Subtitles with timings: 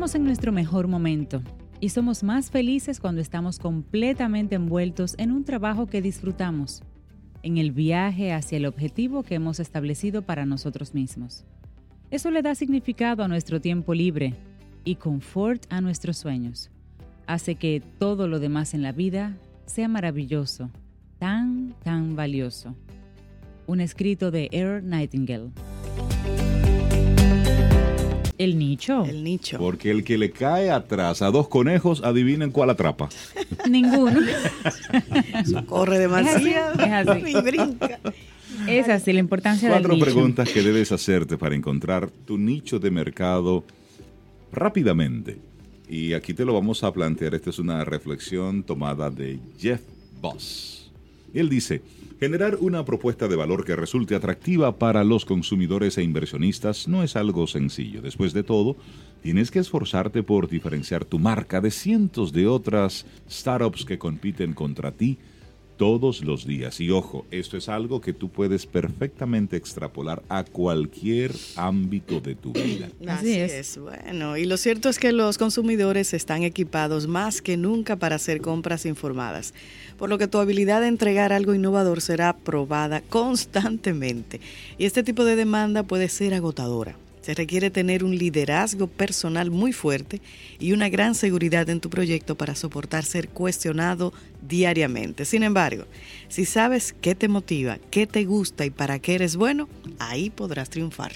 [0.00, 1.42] Estamos en nuestro mejor momento
[1.78, 6.82] y somos más felices cuando estamos completamente envueltos en un trabajo que disfrutamos,
[7.42, 11.44] en el viaje hacia el objetivo que hemos establecido para nosotros mismos.
[12.10, 14.32] Eso le da significado a nuestro tiempo libre
[14.84, 16.70] y confort a nuestros sueños.
[17.26, 20.70] Hace que todo lo demás en la vida sea maravilloso,
[21.18, 22.74] tan, tan valioso.
[23.66, 25.50] Un escrito de Earl Nightingale.
[28.40, 29.04] El nicho.
[29.04, 29.58] El nicho.
[29.58, 33.10] Porque el que le cae atrás a dos conejos, adivinen cuál atrapa.
[33.68, 34.18] Ninguno.
[35.66, 36.72] Corre demasiado.
[36.82, 37.22] Es así.
[37.36, 37.98] Y brinca.
[38.66, 40.04] Es así, la importancia Cuatro del nicho.
[40.06, 43.62] preguntas que debes hacerte para encontrar tu nicho de mercado
[44.52, 45.36] rápidamente.
[45.88, 47.34] Y aquí te lo vamos a plantear.
[47.34, 49.82] Esta es una reflexión tomada de Jeff
[50.20, 50.79] Boss.
[51.34, 51.82] Él dice,
[52.18, 57.16] generar una propuesta de valor que resulte atractiva para los consumidores e inversionistas no es
[57.16, 58.02] algo sencillo.
[58.02, 58.76] Después de todo,
[59.22, 64.92] tienes que esforzarte por diferenciar tu marca de cientos de otras startups que compiten contra
[64.92, 65.18] ti
[65.80, 66.78] todos los días.
[66.78, 72.52] Y ojo, esto es algo que tú puedes perfectamente extrapolar a cualquier ámbito de tu
[72.52, 72.90] vida.
[73.06, 73.78] Así es.
[73.78, 78.42] Bueno, y lo cierto es que los consumidores están equipados más que nunca para hacer
[78.42, 79.54] compras informadas,
[79.96, 84.38] por lo que tu habilidad de entregar algo innovador será probada constantemente.
[84.76, 86.94] Y este tipo de demanda puede ser agotadora.
[87.20, 90.20] Se requiere tener un liderazgo personal muy fuerte
[90.58, 94.12] y una gran seguridad en tu proyecto para soportar ser cuestionado
[94.46, 95.24] diariamente.
[95.24, 95.84] Sin embargo,
[96.28, 100.70] si sabes qué te motiva, qué te gusta y para qué eres bueno, ahí podrás
[100.70, 101.12] triunfar.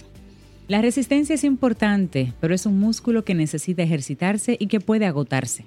[0.69, 5.67] La resistencia es importante, pero es un músculo que necesita ejercitarse y que puede agotarse.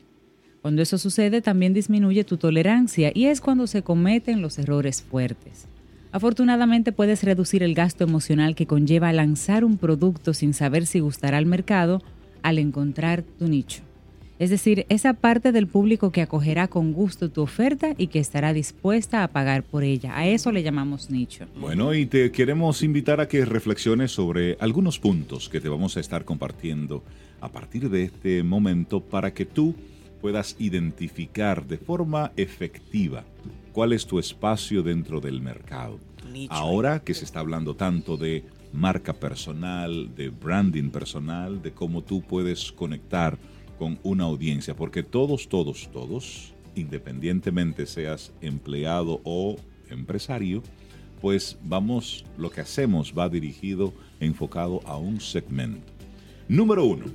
[0.61, 5.67] Cuando eso sucede, también disminuye tu tolerancia y es cuando se cometen los errores fuertes.
[6.11, 11.37] Afortunadamente puedes reducir el gasto emocional que conlleva lanzar un producto sin saber si gustará
[11.37, 12.01] al mercado
[12.43, 13.81] al encontrar tu nicho.
[14.39, 18.53] Es decir, esa parte del público que acogerá con gusto tu oferta y que estará
[18.53, 20.15] dispuesta a pagar por ella.
[20.15, 21.45] A eso le llamamos nicho.
[21.59, 26.01] Bueno, y te queremos invitar a que reflexiones sobre algunos puntos que te vamos a
[26.01, 27.03] estar compartiendo
[27.41, 29.73] a partir de este momento para que tú
[30.21, 33.23] puedas identificar de forma efectiva
[33.77, 35.99] cuál es tu espacio dentro del mercado.
[36.49, 38.43] Ahora que se está hablando tanto de
[38.73, 43.37] marca personal, de branding personal, de cómo tú puedes conectar
[43.77, 49.57] con una audiencia, porque todos, todos, todos, independientemente seas empleado o
[49.91, 50.63] empresario,
[51.21, 55.93] pues vamos, lo que hacemos va dirigido, enfocado a un segmento.
[56.47, 57.05] Número uno,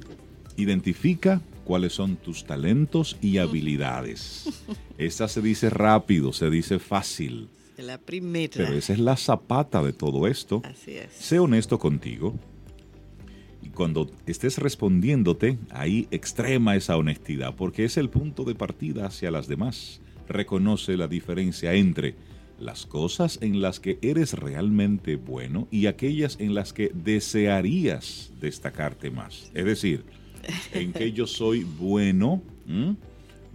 [0.57, 4.63] identifica cuáles son tus talentos y habilidades.
[4.99, 8.53] Esta se dice rápido, se dice fácil, La primera.
[8.55, 10.61] pero esa es la zapata de todo esto.
[10.67, 11.11] Así es.
[11.15, 12.35] Sé honesto contigo.
[13.63, 19.31] Y cuando estés respondiéndote, ahí extrema esa honestidad, porque es el punto de partida hacia
[19.31, 20.03] las demás.
[20.29, 22.17] Reconoce la diferencia entre
[22.59, 29.11] las cosas en las que eres realmente bueno y aquellas en las que desearías destacarte
[29.11, 29.51] más.
[29.55, 30.05] Es decir,
[30.73, 32.97] en que yo soy bueno ¿m?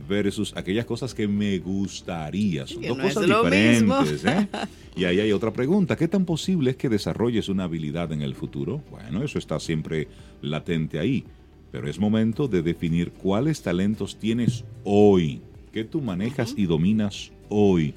[0.08, 2.68] versus aquellas cosas que me gustaría.
[2.68, 4.25] Son Que dos no cosas diferentes.
[4.25, 4.48] ¿eh?
[4.96, 5.96] Y ahí hay otra pregunta.
[5.96, 8.81] ¿Qué tan posible es que desarrolles una habilidad en el futuro?
[8.90, 10.08] Bueno, eso está siempre
[10.42, 11.24] latente ahí.
[11.72, 15.41] Pero es momento de definir cuáles talentos tienes hoy,
[15.72, 17.94] que tú manejas y dominas hoy.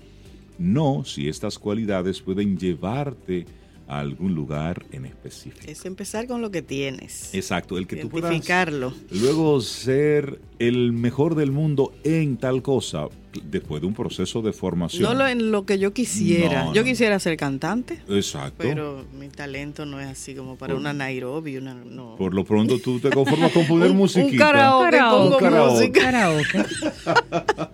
[0.59, 3.60] No si estas cualidades pueden llevarte a
[3.98, 5.66] algún lugar en específico.
[5.66, 7.34] Es empezar con lo que tienes.
[7.34, 8.92] Exacto, el que tú puedas Identificarlo.
[9.10, 13.06] luego ser el mejor del mundo en tal cosa
[13.44, 15.02] después de un proceso de formación.
[15.04, 16.64] No lo en lo que yo quisiera.
[16.64, 16.87] No, yo no.
[16.87, 18.56] quisiera ser cantante, Exacto.
[18.58, 22.16] pero mi talento no es así como para Por- una Nairobi, una no.
[22.16, 24.46] Por lo pronto tú te conformas con poner Un- un musiquita.
[24.46, 25.72] karaoke, pongo karaoke.
[25.75, 26.00] música.
[26.00, 27.69] Karaoke.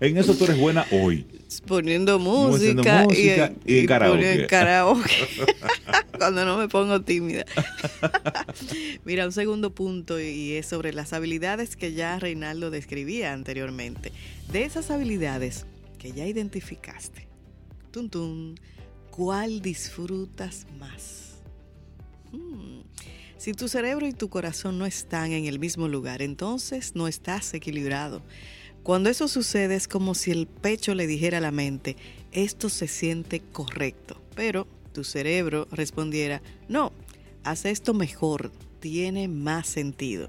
[0.00, 1.26] En eso tú eres buena hoy.
[1.66, 4.48] Poniendo música, música y y, karaoke.
[6.18, 7.44] Cuando no me pongo tímida.
[9.04, 14.12] Mira, un segundo punto y es sobre las habilidades que ya Reinaldo describía anteriormente.
[14.50, 15.66] De esas habilidades
[15.98, 17.28] que ya identificaste,
[17.90, 18.54] tum,
[19.10, 21.42] ¿cuál disfrutas más?
[22.32, 22.80] Hmm.
[23.36, 27.52] Si tu cerebro y tu corazón no están en el mismo lugar, entonces no estás
[27.52, 28.22] equilibrado.
[28.90, 31.94] Cuando eso sucede es como si el pecho le dijera a la mente,
[32.32, 36.90] esto se siente correcto, pero tu cerebro respondiera, no,
[37.44, 38.50] haz esto mejor,
[38.80, 40.28] tiene más sentido.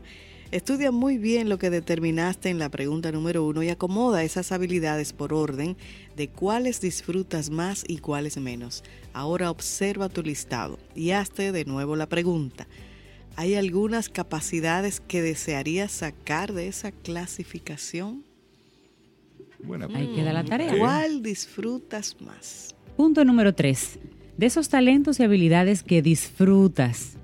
[0.52, 5.12] Estudia muy bien lo que determinaste en la pregunta número uno y acomoda esas habilidades
[5.12, 5.76] por orden
[6.16, 8.84] de cuáles disfrutas más y cuáles menos.
[9.12, 12.68] Ahora observa tu listado y hazte de nuevo la pregunta.
[13.38, 18.30] ¿Hay algunas capacidades que desearías sacar de esa clasificación?
[19.64, 20.76] Bueno, ahí queda la tarea.
[20.78, 22.76] ¿Cuál disfrutas más?
[22.98, 24.00] Punto número tres.
[24.38, 27.18] De esos talentos y habilidades que disfrutas,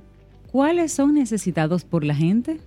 [0.51, 2.59] ¿cuáles son necesitados por la gente?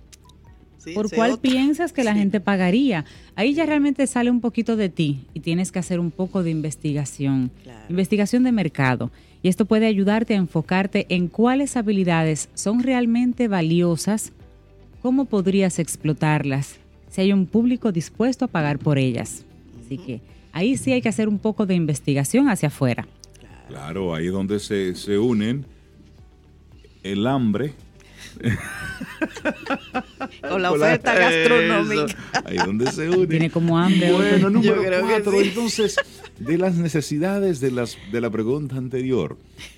[0.95, 3.05] ¿Por cuál piensas que la gente pagaría?
[3.35, 6.49] Ahí ya realmente sale un poquito de ti y tienes que hacer un poco de
[6.49, 7.51] investigación,
[7.87, 9.11] investigación de mercado.
[9.43, 14.33] Y esto puede ayudarte a enfocarte en cuáles habilidades son realmente valiosas,
[15.01, 16.79] cómo podrías explotarlas,
[17.09, 19.45] si hay un público dispuesto a pagar por ellas.
[19.91, 20.21] Así que
[20.53, 23.05] ahí sí hay que hacer un poco de investigación hacia afuera.
[23.67, 25.65] Claro, ahí es donde se, se unen
[27.03, 27.73] el hambre
[30.47, 32.15] Con la oferta gastronómica.
[32.45, 33.27] Ahí donde se une.
[33.27, 34.13] Tiene como hambre.
[34.13, 35.41] Bueno, número cuatro.
[35.41, 35.97] Entonces,
[36.39, 39.37] de las necesidades de, las, de la pregunta anterior,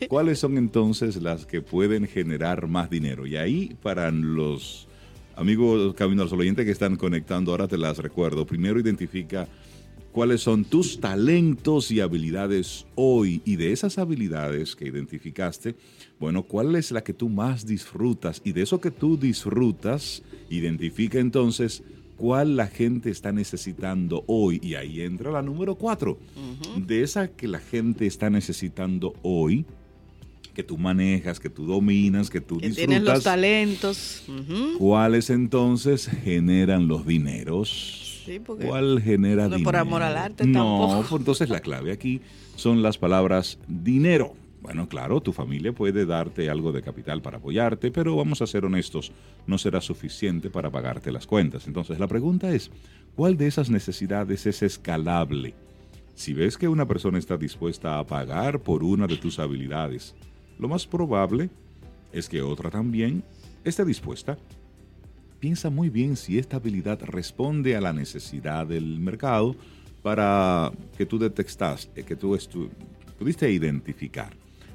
[0.09, 3.25] ¿cuáles son entonces las que pueden generar más dinero?
[3.25, 4.87] Y ahí, para los
[5.35, 8.45] amigos Camino al oyentes que están conectando, ahora te las recuerdo.
[8.45, 9.47] Primero identifica
[10.13, 13.41] cuáles son tus talentos y habilidades hoy.
[13.43, 15.75] Y de esas habilidades que identificaste,
[16.19, 18.41] bueno, ¿cuál es la que tú más disfrutas?
[18.45, 21.83] Y de eso que tú disfrutas, identifica entonces
[22.15, 24.59] cuál la gente está necesitando hoy.
[24.63, 26.19] Y ahí entra la número cuatro.
[26.77, 29.65] De esa que la gente está necesitando hoy,
[30.53, 32.87] que tú manejas, que tú dominas, que tú que disfrutas.
[32.87, 34.23] Tienes los talentos.
[34.77, 38.02] ¿Cuáles entonces generan los dineros?
[38.25, 39.63] Sí, ¿Cuál genera no dinero?
[39.63, 41.11] por amor al arte no, tampoco.
[41.11, 42.21] No, entonces la clave aquí
[42.55, 44.35] son las palabras dinero.
[44.61, 48.63] Bueno, claro, tu familia puede darte algo de capital para apoyarte, pero vamos a ser
[48.63, 49.11] honestos,
[49.45, 51.67] no será suficiente para pagarte las cuentas.
[51.67, 52.71] Entonces la pregunta es,
[53.13, 55.53] ¿cuál de esas necesidades es escalable?
[56.15, 60.15] Si ves que una persona está dispuesta a pagar por una de tus habilidades,
[60.59, 61.49] lo más probable
[62.13, 63.23] es que otra también
[63.65, 64.37] esté dispuesta.
[65.43, 69.57] Piensa muy bien si esta habilidad responde a la necesidad del mercado
[70.01, 72.39] para que tú detectaste, que tú
[73.19, 74.31] pudiste identificar.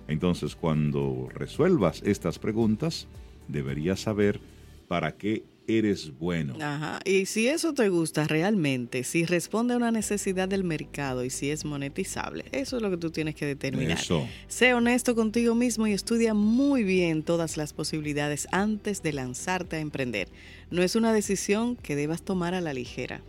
[0.08, 3.08] Entonces, cuando resuelvas estas preguntas,
[3.48, 4.40] deberías saber
[4.88, 6.54] para qué eres bueno.
[6.60, 6.98] Ajá.
[7.04, 11.50] Y si eso te gusta realmente, si responde a una necesidad del mercado y si
[11.50, 13.98] es monetizable, eso es lo que tú tienes que determinar.
[13.98, 14.26] Eso.
[14.48, 19.80] Sé honesto contigo mismo y estudia muy bien todas las posibilidades antes de lanzarte a
[19.80, 20.28] emprender.
[20.70, 23.20] No es una decisión que debas tomar a la ligera.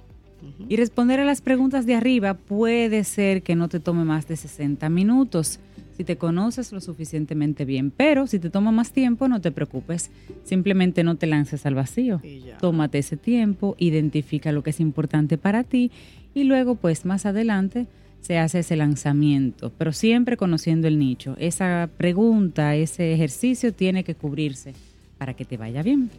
[0.69, 4.37] Y responder a las preguntas de arriba puede ser que no te tome más de
[4.37, 5.59] 60 minutos
[5.99, 7.91] si te conoces lo suficientemente bien.
[7.91, 10.11] Pero si te toma más tiempo, no te preocupes.
[10.45, 12.21] Simplemente no te lances al vacío.
[12.61, 15.91] Tómate ese tiempo, identifica lo que es importante para ti
[16.33, 17.85] y luego, pues más adelante,
[18.21, 19.73] se hace ese lanzamiento.
[19.77, 21.35] Pero siempre conociendo el nicho.
[21.37, 24.75] Esa pregunta, ese ejercicio tiene que cubrirse
[25.17, 26.09] para que te vaya bien.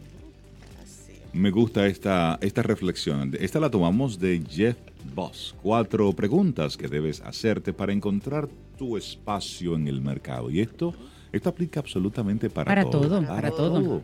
[1.33, 3.31] Me gusta esta, esta reflexión.
[3.39, 4.77] Esta la tomamos de Jeff
[5.15, 5.55] Boss.
[5.63, 8.47] Cuatro preguntas que debes hacerte para encontrar
[8.81, 10.49] tu espacio en el mercado.
[10.49, 10.91] Y esto,
[11.31, 13.23] esto aplica absolutamente para, para todo.
[13.27, 14.01] Para, todo.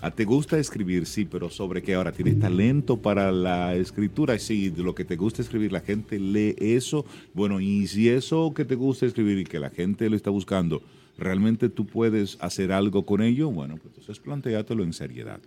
[0.00, 1.04] Ah, ¿Te gusta escribir?
[1.04, 2.12] Sí, pero ¿sobre qué ahora?
[2.12, 4.38] ¿Tienes talento para la escritura?
[4.38, 7.04] Sí, lo que te gusta escribir, la gente lee eso.
[7.34, 10.80] Bueno, y si eso que te gusta escribir y que la gente lo está buscando,
[11.18, 13.50] ¿realmente tú puedes hacer algo con ello?
[13.50, 15.40] Bueno, pues entonces planteátelo en seriedad.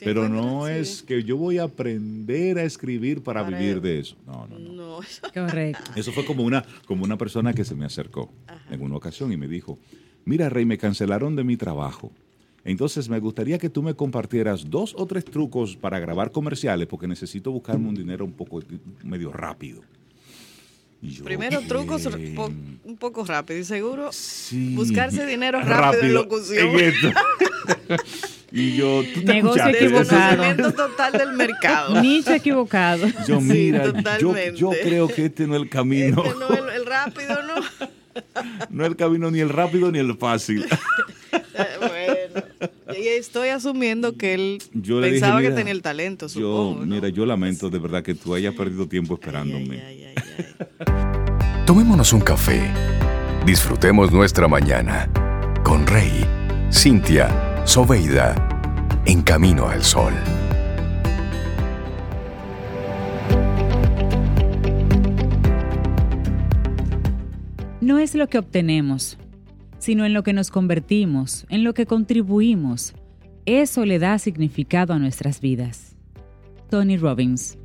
[0.00, 4.16] Pero no es que yo voy a aprender a escribir para, vivir de eso.
[4.26, 5.00] No, no, no.
[5.34, 5.90] Correcto.
[5.96, 8.30] Eso fue como una, como una persona que se me acercó
[8.70, 9.78] en una ocasión y me dijo,
[10.24, 12.12] mira Rey, me cancelaron de mi trabajo.
[12.64, 17.06] Entonces me gustaría que tú me compartieras dos o tres trucos para grabar comerciales porque
[17.06, 18.60] necesito buscarme un dinero un poco
[19.04, 19.82] medio rápido.
[21.24, 24.10] Primero trucos un poco rápido y seguro
[24.74, 26.70] buscarse dinero rápido, en locución.
[28.52, 30.72] y yo, ¿tú Negocio equivocado.
[30.72, 32.00] total del mercado.
[32.02, 33.06] Nicho equivocado.
[33.26, 33.84] Yo, mira,
[34.54, 36.24] yo, creo que este no es el camino.
[36.24, 37.54] Este no es el, rápido, ¿no?
[38.70, 40.66] no es el camino ni el rápido ni el fácil.
[42.98, 46.84] Y estoy asumiendo que él Yo pensaba dije, que tenía el talento, Yo, supongo.
[46.86, 46.94] ¿no?
[46.94, 49.80] mira, yo lamento de verdad que tú hayas perdido tiempo esperándome.
[49.82, 50.44] Ay, ay, ay,
[50.86, 51.64] ay.
[51.66, 52.60] Tomémonos un café.
[53.44, 55.10] Disfrutemos nuestra mañana
[55.64, 56.24] con Rey,
[56.72, 58.34] Cintia, Soveida,
[59.04, 60.12] en camino al sol.
[67.80, 69.18] No es lo que obtenemos,
[69.78, 72.94] sino en lo que nos convertimos, en lo que contribuimos.
[73.44, 75.94] Eso le da significado a nuestras vidas.
[76.70, 77.56] Tony Robbins.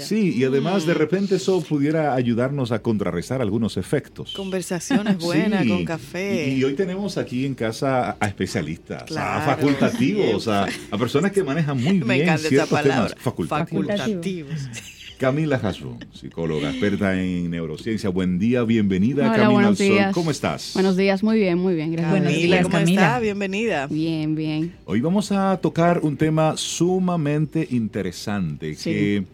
[0.00, 4.32] Sí, y además de repente eso pudiera ayudarnos a contrarrestar algunos efectos.
[4.34, 6.48] Conversaciones buenas Sí, con café.
[6.48, 9.42] Y, y hoy tenemos aquí en casa a especialistas, Claro.
[9.42, 13.08] a facultativos, a, a personas que manejan muy Me bien encanta esa ciertos palabra.
[13.08, 13.86] temas facultativos.
[13.86, 14.60] Facultativos.
[15.18, 18.08] Camila Hasbun, psicóloga, experta en neurociencia.
[18.08, 19.88] Buen día, bienvenida a Hola, Camino al buenos Sol.
[19.88, 20.14] días.
[20.14, 20.70] ¿Cómo estás?
[20.74, 22.10] Buenos días, muy bien, muy bien, gracias.
[22.12, 23.02] Buenos días, ¿cómo Camila.
[23.02, 23.18] está?
[23.20, 23.86] Bienvenida.
[23.88, 24.74] Bien, bien.
[24.84, 28.90] Hoy vamos a tocar un tema sumamente interesante Sí.
[28.90, 29.24] que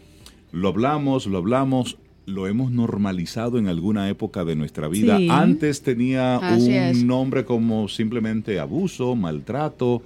[0.52, 5.18] lo hablamos, lo hablamos, lo hemos normalizado en alguna época de nuestra vida.
[5.18, 5.28] Sí.
[5.30, 7.04] Antes tenía Así un es.
[7.04, 10.02] nombre como simplemente abuso, maltrato.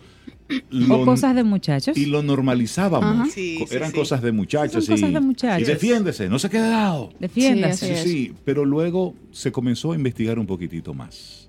[0.90, 1.96] O cosas de muchachos.
[1.96, 3.20] y lo normalizábamos.
[3.20, 3.26] Ajá.
[3.32, 3.96] Sí, Co- sí, Eran sí.
[3.96, 4.84] cosas de muchachos.
[4.84, 5.68] Son y, cosas de muchachos.
[5.68, 7.12] Y defiéndese, no se quede dado.
[7.20, 7.96] Defiéndase.
[8.02, 11.48] Sí, Sí, pero luego se comenzó a investigar un poquitito más.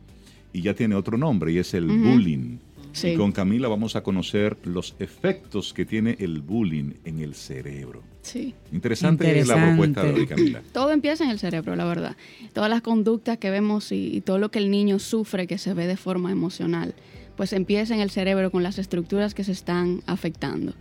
[0.52, 1.98] Y ya tiene otro nombre y es el Ujú.
[2.12, 2.58] bullying.
[2.92, 3.10] Sí.
[3.10, 8.02] Y con Camila vamos a conocer los efectos que tiene el bullying en el cerebro.
[8.24, 8.54] Sí.
[8.74, 9.68] Interesante, la Interesante.
[9.68, 10.62] propuesta de hoy, Camila.
[10.74, 12.18] Todo empieza en el cerebro, la verdad.
[12.52, 15.74] Todas las conductas que vemos y, y todo lo que el niño sufre que se
[15.76, 16.96] ve de forma emocional,
[17.40, 20.74] pues empieza en el cerebro con las estructuras que se están afectando.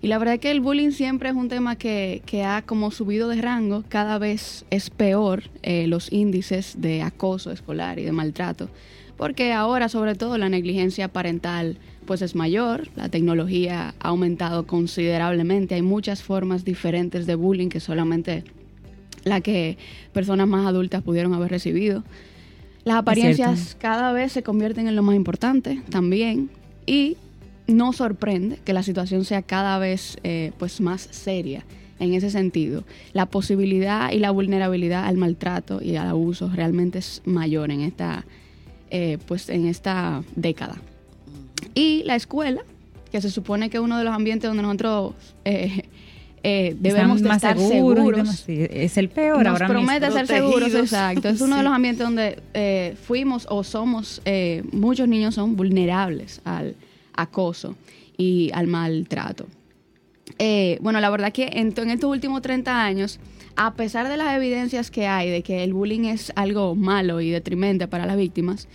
[0.00, 2.92] Y la verdad es que el bullying siempre es un tema que, que ha como
[2.92, 8.12] subido de rango, cada vez es peor eh, los índices de acoso escolar y de
[8.12, 8.70] maltrato,
[9.16, 15.74] porque ahora sobre todo la negligencia parental pues es mayor, la tecnología ha aumentado considerablemente,
[15.74, 18.44] hay muchas formas diferentes de bullying que solamente
[19.24, 19.76] la que
[20.12, 22.04] personas más adultas pudieron haber recibido.
[22.86, 26.50] Las apariencias cada vez se convierten en lo más importante también
[26.86, 27.16] y
[27.66, 31.64] no sorprende que la situación sea cada vez eh, pues más seria
[31.98, 32.84] en ese sentido.
[33.12, 38.24] La posibilidad y la vulnerabilidad al maltrato y al abuso realmente es mayor en esta,
[38.90, 40.76] eh, pues en esta década.
[41.74, 42.62] Y la escuela,
[43.10, 45.14] que se supone que es uno de los ambientes donde nosotros
[45.44, 45.88] eh,
[46.42, 47.72] eh, debemos de más estar seguros.
[47.72, 48.40] y seguros demás.
[48.46, 50.18] Sí, es el peor nos ahora promete mismo.
[50.18, 51.28] ser seguros, exacto.
[51.28, 56.40] Es uno de los ambientes donde eh, fuimos o somos, eh, muchos niños son vulnerables
[56.44, 56.76] al
[57.14, 57.76] acoso
[58.16, 59.46] y al maltrato.
[60.38, 63.18] Eh, bueno, la verdad que en, en estos últimos 30 años,
[63.56, 67.30] a pesar de las evidencias que hay de que el bullying es algo malo y
[67.30, 68.68] detrimente para las víctimas,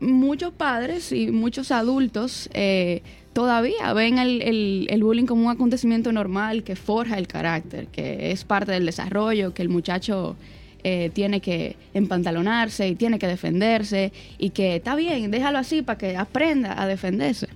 [0.00, 3.02] muchos padres y muchos adultos eh,
[3.42, 8.42] todavía ven el, el- bullying como un acontecimiento normal que forja el carácter, que es
[8.42, 10.34] parte del desarrollo, que el muchacho
[10.82, 15.96] eh, tiene que empantalonarse y tiene que defenderse y que está bien, déjalo así para
[15.98, 17.46] que aprenda a defenderse.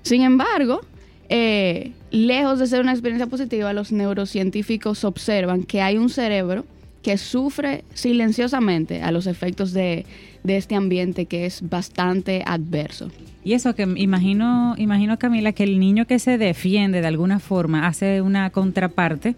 [0.00, 0.80] Sin embargo,
[1.28, 6.64] eh, lejos de ser una experiencia positiva, los neurocientíficos observan que hay un cerebro
[7.02, 10.04] que sufre silenciosamente a los efectos de,
[10.44, 13.10] de este ambiente que es bastante adverso.
[13.42, 17.86] Y eso que imagino, imagino Camila, que el niño que se defiende de alguna forma
[17.86, 19.34] hace una contraparte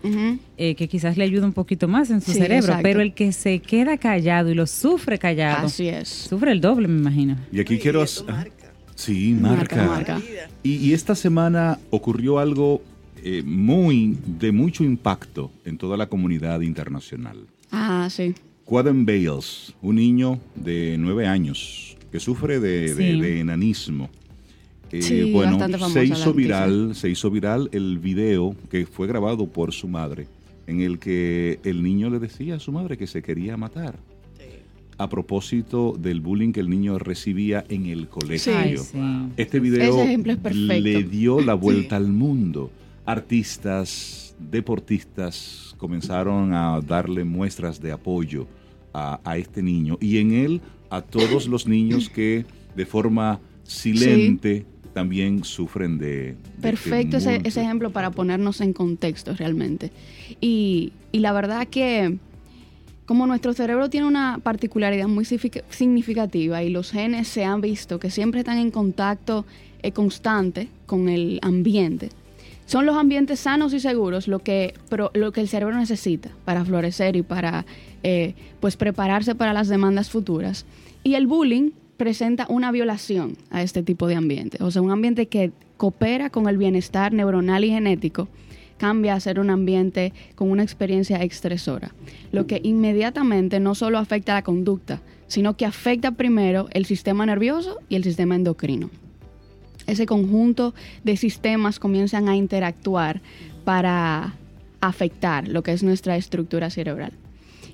[0.56, 2.82] eh, que quizás le ayuda un poquito más en su Sí, cerebro, exacto.
[2.82, 6.08] pero el que se queda callado y lo sufre callado, Así es.
[6.08, 7.36] sufre el doble, me imagino.
[7.52, 8.02] Y aquí quiero...
[8.02, 8.52] ah, marca.
[8.96, 10.14] Sí, Marca, marca.
[10.14, 10.20] marca.
[10.64, 12.82] Y esta semana ocurrió algo
[13.22, 17.38] eh, muy de mucho impacto en toda la comunidad internacional.
[17.70, 18.34] Ah, sí.
[18.64, 23.38] Quaden Bales, un niño de nueve años que sufre de, Sí.
[23.40, 24.10] enanismo.
[24.90, 29.72] Eh, Sí, bueno, se hizo viral, se hizo viral el video que fue grabado por
[29.72, 30.26] su madre,
[30.66, 33.98] en el que el niño le decía a su madre que se quería matar
[34.98, 38.56] a propósito del bullying que el niño recibía en el colegio.
[38.56, 38.98] Ay, sí.
[39.36, 40.80] Este video es perfecto.
[40.80, 42.04] le dio la vuelta Sí.
[42.04, 42.70] al mundo.
[43.04, 48.46] Artistas, deportistas comenzaron a darle muestras de apoyo
[48.94, 52.44] a, a este niño y en él a todos los niños que
[52.76, 56.06] de forma silente también sufren de...
[56.06, 59.90] de Perfecto este ese, ejemplo para ponernos en contexto realmente.
[60.40, 62.18] Y, y la verdad que
[63.06, 67.98] como nuestro cerebro tiene una particularidad muy signific- significativa y los genes se han visto
[67.98, 69.44] que siempre están en contacto
[69.82, 72.10] eh, constante con el ambiente,
[72.72, 74.72] son los ambientes sanos y seguros lo que,
[75.12, 77.66] lo que el cerebro necesita para florecer y para
[78.02, 80.64] eh, pues prepararse para las demandas futuras.
[81.04, 84.56] Y el bullying presenta una violación a este tipo de ambiente.
[84.62, 88.28] O sea, un ambiente que coopera con el bienestar neuronal y genético
[88.78, 91.92] cambia a ser un ambiente con una experiencia estresora,
[92.32, 97.80] lo que inmediatamente no solo afecta la conducta, sino que afecta primero el sistema nervioso
[97.90, 98.88] y el sistema endocrino.
[99.86, 100.74] Ese conjunto
[101.04, 103.20] de sistemas comienzan a interactuar
[103.64, 104.34] para
[104.80, 107.12] afectar lo que es nuestra estructura cerebral.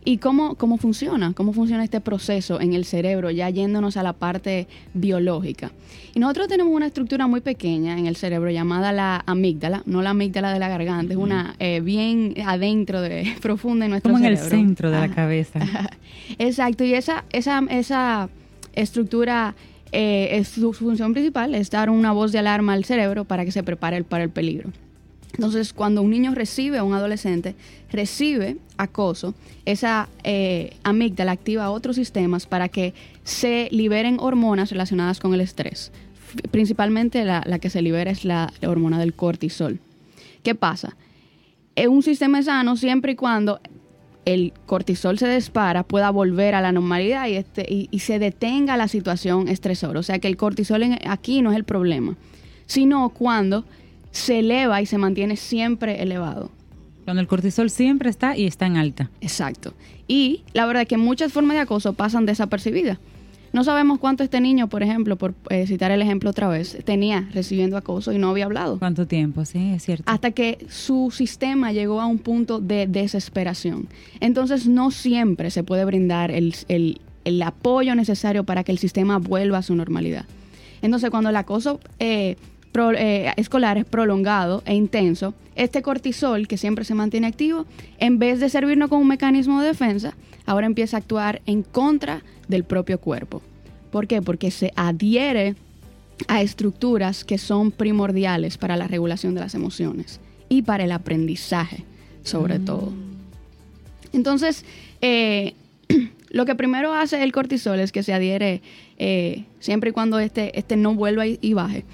[0.04, 1.32] ¿Y cómo, cómo funciona?
[1.34, 5.70] ¿Cómo funciona este proceso en el cerebro, ya yéndonos a la parte biológica?
[6.14, 10.10] Y nosotros tenemos una estructura muy pequeña en el cerebro llamada la amígdala, no la
[10.10, 14.36] amígdala de la garganta, es una eh, bien adentro, de, profunda en nuestro cerebro.
[14.36, 15.60] Como en el centro de la cabeza.
[16.38, 18.30] Exacto, y esa, esa, esa
[18.72, 19.54] estructura
[19.92, 23.62] eh, su función principal es dar una voz de alarma al cerebro para que se
[23.62, 24.70] prepare para el peligro.
[25.34, 27.54] Entonces, cuando un niño recibe, un adolescente
[27.90, 29.34] recibe acoso,
[29.66, 35.92] esa eh, amígdala activa otros sistemas para que se liberen hormonas relacionadas con el estrés.
[36.50, 39.78] Principalmente la, que se libera es la, hormona del cortisol.
[40.42, 40.96] ¿Qué pasa?
[41.76, 43.60] En un sistema sano siempre y cuando
[44.28, 48.86] el cortisol se dispara, pueda volver a la normalidad y, este, y, se detenga la
[48.86, 49.98] situación estresora.
[50.00, 52.14] O sea que el cortisol aquí no es el problema,
[52.66, 53.64] sino cuando
[54.10, 56.50] se eleva y se mantiene siempre elevado.
[57.04, 59.10] Cuando el cortisol siempre está y está en alta.
[59.22, 59.72] Exacto.
[60.06, 62.98] Y la verdad es que muchas formas de acoso pasan desapercibidas.
[63.52, 67.28] No sabemos cuánto este niño, por ejemplo, por eh, citar el ejemplo otra vez, tenía
[67.32, 68.78] recibiendo acoso y no había hablado.
[68.78, 69.44] ¿Cuánto tiempo?
[69.44, 70.04] Sí, es cierto.
[70.06, 73.88] Hasta que su sistema llegó a un punto de desesperación.
[74.20, 79.58] Entonces no siempre se puede brindar el, el, apoyo necesario para que el sistema vuelva
[79.58, 80.24] a su normalidad.
[80.80, 82.36] Entonces cuando el acoso eh,
[82.96, 87.66] eh, escolar es prolongado e intenso, este cortisol, que siempre se mantiene activo,
[87.98, 90.14] en vez de servirnos como un mecanismo de defensa,
[90.46, 93.42] ahora empieza a actuar en contra del propio cuerpo.
[93.90, 94.22] ¿Por qué?
[94.22, 95.56] Porque se adhiere
[96.28, 101.84] a estructuras que son primordiales para la regulación de las emociones y para el aprendizaje,
[102.22, 102.64] sobre mm.
[102.64, 102.92] todo.
[104.12, 104.64] Entonces,
[105.00, 105.54] eh,
[106.30, 108.62] lo que primero hace el cortisol es que se adhiere
[108.98, 111.84] eh, siempre y cuando este, este no vuelva y baje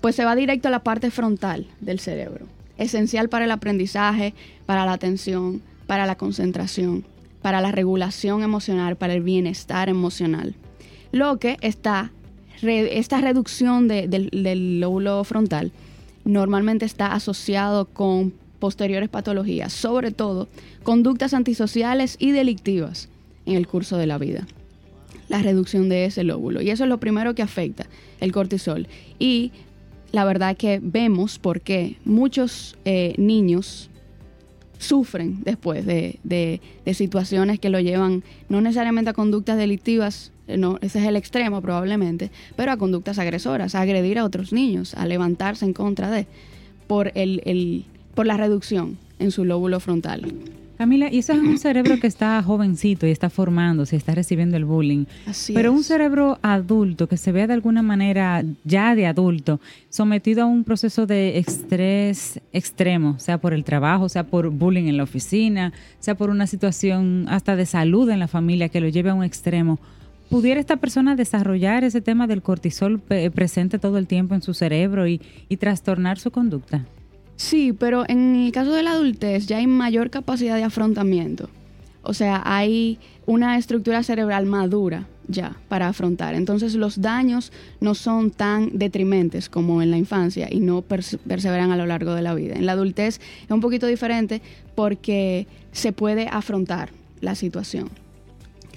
[0.00, 4.34] pues se va directo a la parte frontal del cerebro, esencial para el aprendizaje,
[4.66, 7.04] para la atención, para la concentración,
[7.42, 10.54] para la regulación emocional, para el bienestar emocional.
[11.12, 12.12] Lo que está,
[12.62, 15.72] esta reducción del, lóbulo frontal
[16.24, 20.48] normalmente está asociado con posteriores patologías, sobre todo
[20.82, 23.08] conductas antisociales y delictivas
[23.46, 24.46] en el curso de la vida.
[25.28, 26.60] La reducción de ese lóbulo.
[26.60, 27.86] Y eso es lo primero que afecta
[28.20, 28.88] el cortisol.
[29.18, 29.52] Y
[30.12, 33.90] la verdad que vemos por qué muchos eh, niños
[34.78, 36.60] sufren después de,
[36.92, 41.60] situaciones que lo llevan no necesariamente a conductas delictivas, eh, no, ese es el extremo
[41.60, 46.26] probablemente, pero a conductas agresoras, a agredir a otros niños, a levantarse en contra de,
[46.86, 50.32] por, el, por la reducción en su lóbulo frontal.
[50.78, 54.64] Camila, y eso es un cerebro que está jovencito y está formándose, está recibiendo el
[54.64, 55.06] bullying.
[55.26, 59.60] Así Pero un cerebro adulto que se vea de alguna manera ya de adulto,
[59.90, 64.96] sometido a un proceso de estrés extremo, sea por el trabajo, sea por bullying en
[64.96, 69.10] la oficina, sea por una situación hasta de salud en la familia que lo lleve
[69.10, 69.80] a un extremo.
[70.30, 75.08] ¿Pudiera esta persona desarrollar ese tema del cortisol presente todo el tiempo en su cerebro
[75.08, 75.18] y
[75.58, 76.84] trastornar su conducta?
[77.38, 81.48] Sí, pero en el caso de la adultez ya hay mayor capacidad de afrontamiento.
[82.02, 86.34] O sea, hay una estructura cerebral madura ya para afrontar.
[86.34, 91.76] Entonces los daños no son tan detrimentes como en la infancia y no perseveran a
[91.76, 92.56] lo largo de la vida.
[92.56, 94.42] En la adultez es un poquito diferente
[94.74, 97.88] porque se puede afrontar la situación,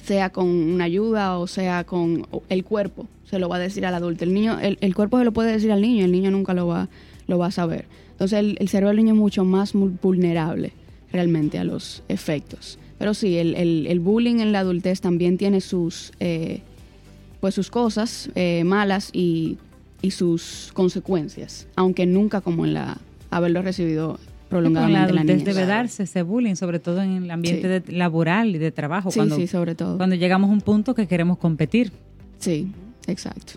[0.04, 3.96] sea con una ayuda o sea con el cuerpo, se lo va a decir al
[3.96, 4.24] adulto.
[4.24, 6.90] El niño, el, cuerpo se lo puede decir al niño, el niño nunca lo va,
[7.26, 7.86] lo va a saber.
[8.22, 10.74] Entonces el, cerebro del niño es mucho más vulnerable
[11.12, 12.78] realmente a los efectos.
[13.00, 16.62] Pero sí, el, bullying en la adultez también tiene sus, eh,
[17.40, 19.58] pues sus cosas eh, malas y,
[20.12, 23.00] sus consecuencias, aunque nunca como en la
[23.32, 28.56] haberlo recibido prolongadamente la, la debe darse ese bullying, sobre todo en el ambiente laboral
[28.56, 29.10] y de trabajo.
[29.10, 29.98] Sí, cuando, sí, sobre todo.
[29.98, 31.92] Cuando llegamos a un punto que queremos competir.
[32.38, 32.72] Sí,
[33.08, 33.54] exacto.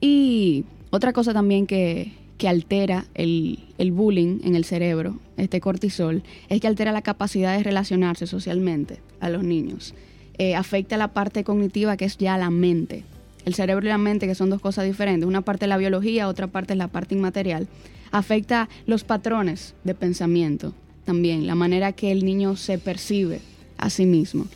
[0.00, 3.58] Y otra cosa también que, que altera el,
[3.92, 9.28] bullying en el cerebro, este cortisol, es que altera la capacidad de relacionarse socialmente a
[9.28, 9.94] los niños.
[10.38, 13.04] Eh, afecta la parte cognitiva que es ya la mente.
[13.44, 15.28] El cerebro y la mente, que son dos cosas diferentes.
[15.28, 17.68] Una parte es la biología, otra parte es la parte inmaterial.
[18.10, 20.72] afecta los patrones de pensamiento
[21.04, 23.42] también, la manera que el niño se percibe
[23.76, 24.46] a sí mismo.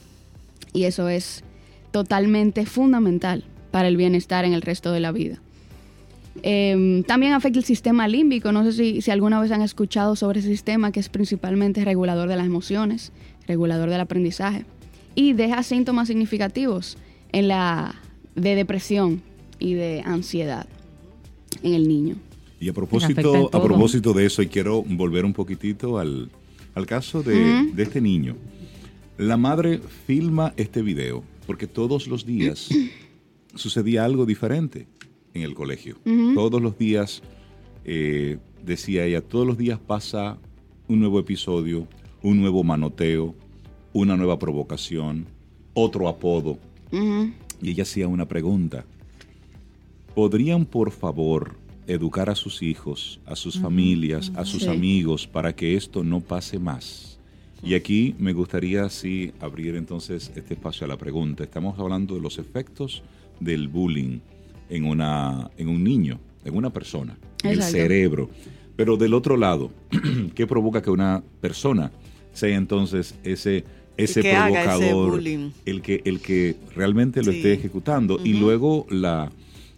[0.72, 1.44] Y eso es
[1.90, 5.43] totalmente fundamental para el bienestar en el resto de la vida.
[6.42, 8.52] Em, también afecta el sistema límbico.
[8.52, 12.28] No sé si, si, alguna vez han escuchado sobre ese sistema que es principalmente regulador
[12.28, 13.12] de las emociones,
[13.46, 14.64] regulador del aprendizaje
[15.14, 16.98] y deja síntomas significativos
[17.32, 17.94] en la
[18.34, 19.22] de depresión
[19.58, 20.66] y de ansiedad
[21.62, 22.16] en el niño.
[22.60, 26.30] Y a propósito, a propósito de eso, y quiero volver un poquitito al,
[26.86, 28.36] caso de, este niño.
[29.18, 32.68] La madre filma este video porque todos los días
[33.54, 34.86] sucedía algo diferente
[35.34, 35.96] en el colegio.
[36.34, 37.22] Todos los días,
[37.84, 40.38] eh, decía ella, todos los días pasa
[40.88, 41.86] un nuevo episodio,
[42.22, 43.34] un nuevo manoteo,
[43.92, 45.26] una nueva provocación,
[45.74, 46.58] otro apodo.
[47.60, 48.86] Y ella hacía una pregunta.
[50.14, 51.56] ¿Podrían, por favor,
[51.88, 56.58] educar a sus hijos, a sus familias, a sus amigos, para que esto no pase
[56.60, 57.18] más?
[57.64, 61.42] Y aquí me gustaría así abrir entonces este espacio a la pregunta.
[61.42, 63.02] Estamos hablando de los efectos
[63.40, 64.20] del bullying
[64.68, 68.30] en, una, en un niño, en una persona, en el cerebro.
[68.76, 69.70] Pero del otro lado,
[70.34, 71.92] ¿qué provoca que una persona
[72.32, 73.64] sea entonces ese
[73.96, 78.18] ese provocador, el que, el que realmente lo esté ejecutando.
[78.22, 79.30] Y luego la,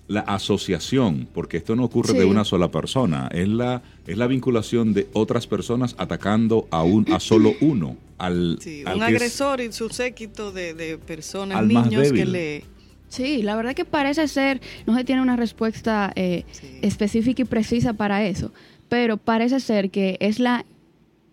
[0.09, 4.95] la asociación, porque esto no ocurre de una sola persona, es la, es la vinculación
[4.95, 7.97] de otras personas atacando a, un, a solo uno.
[8.19, 8.59] Al,
[8.95, 12.76] un agresor y su séquito de, personas, niños que le...
[13.09, 16.45] Sí, la verdad que parece ser, no se tiene una respuesta eh,
[16.83, 18.53] específica y precisa para eso,
[18.89, 20.65] pero parece ser que es la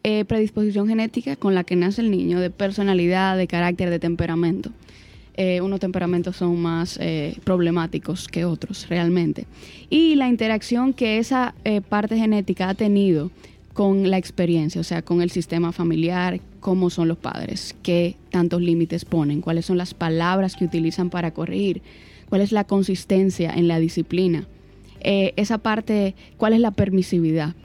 [0.05, 4.69] eh, predisposición genética con la que nace el niño, de personalidad, de carácter, de temperamento.
[5.36, 9.47] Eh, unos temperamentos son más eh, problemáticos que otros realmente.
[9.89, 11.55] Y la interacción que esa
[11.88, 13.31] parte genética ha tenido
[13.73, 18.62] con la experiencia, o sea, con el sistema familiar, cómo son los padres, qué tantos
[18.62, 21.81] límites ponen, cuáles son las palabras que utilizan para corregir,
[22.29, 24.47] cuál es la consistencia en la disciplina,
[25.01, 27.55] esa parte, cuál es la permisividad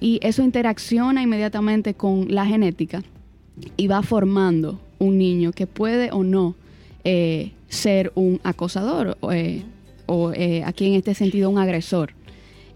[0.00, 3.02] y eso interacciona inmediatamente con la genética
[3.76, 6.56] y va formando un niño que puede o no
[7.04, 9.62] eh, ser un acosador o eh,
[10.34, 12.14] eh, aquí en este sentido un agresor.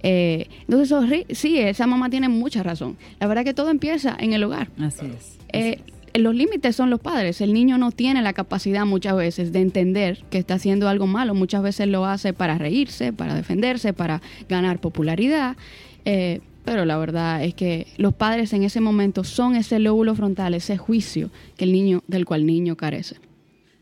[0.06, 2.98] Entonces, sí, esa mamá tiene mucha razón.
[3.18, 4.68] La verdad que todo empieza en el hogar.
[4.78, 5.06] Así
[5.52, 5.78] es.
[6.12, 7.40] Los límites son los padres.
[7.40, 11.34] El niño no tiene la capacidad muchas veces de entender que está haciendo algo malo.
[11.34, 15.56] Muchas veces lo hace para reírse, para defenderse, para ganar popularidad.
[16.04, 20.76] Pero la verdad es que los padres en ese momento son ese lóbulo frontal, ese
[20.76, 23.16] juicio que el niño, del cual el niño carece.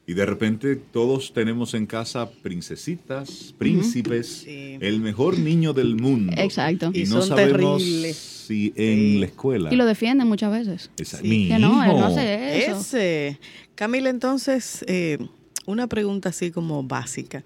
[0.06, 6.32] Y de repente todos tenemos en casa princesitas, príncipes, el mejor niño del mundo.
[6.36, 6.90] Exacto.
[6.92, 9.72] Y, no sabemos si en la escuela.
[9.72, 10.90] Y lo defienden muchas veces.
[11.22, 12.80] Mi que no, no hace eso.
[12.80, 13.38] Ese.
[13.76, 15.18] Camila, entonces, eh,
[15.66, 17.44] una pregunta así como básica.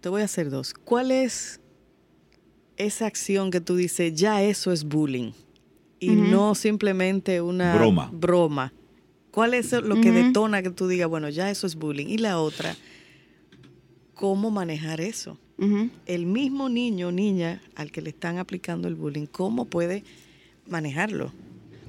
[0.00, 0.74] Te voy a hacer dos.
[0.74, 1.60] ¿Cuál es
[2.76, 5.32] esa acción que tú dices, ya eso es bullying
[6.00, 8.10] y no simplemente una broma.
[8.12, 8.72] broma.
[9.34, 12.06] ¿Cuál es lo que detona que tú digas, bueno, ya eso es bullying?
[12.06, 12.76] Y la otra,
[14.14, 15.38] ¿cómo manejar eso?
[16.06, 20.04] El mismo niño o niña al que le están aplicando el bullying, ¿cómo puede
[20.68, 21.32] manejarlo?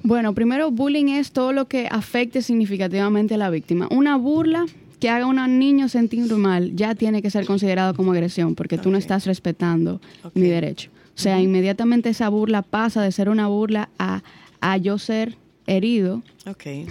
[0.02, 3.86] Bueno, primero, bullying es todo lo que afecte significativamente a la víctima.
[3.92, 4.66] Una burla
[4.98, 8.76] que haga a un niño sentir mal ya tiene que ser considerado como agresión porque
[8.76, 10.00] tú no estás respetando
[10.34, 10.90] mi derecho.
[11.14, 14.24] O sea, inmediatamente esa burla pasa de ser una burla a,
[14.60, 16.22] a yo ser herido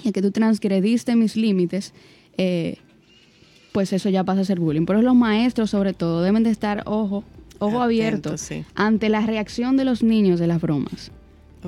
[0.03, 1.93] y que tú transgrediste mis límites,
[2.38, 2.77] eh,
[3.71, 4.85] pues eso ya pasa a ser bullying.
[4.85, 7.23] Pero los maestros sobre todo deben de estar ojo,
[7.59, 8.35] ojo abierto
[8.75, 11.11] ante la reacción de los niños de las bromas.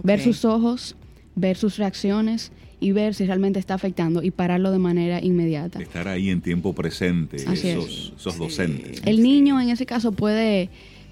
[0.04, 0.96] Ver sus ojos,
[1.36, 5.82] ver sus reacciones y ver si realmente está afectando y pararlo de manera inmediata.
[5.82, 9.02] Estar ahí en tiempo presente, esos, docentes.
[9.06, 10.70] El niño en ese caso puede,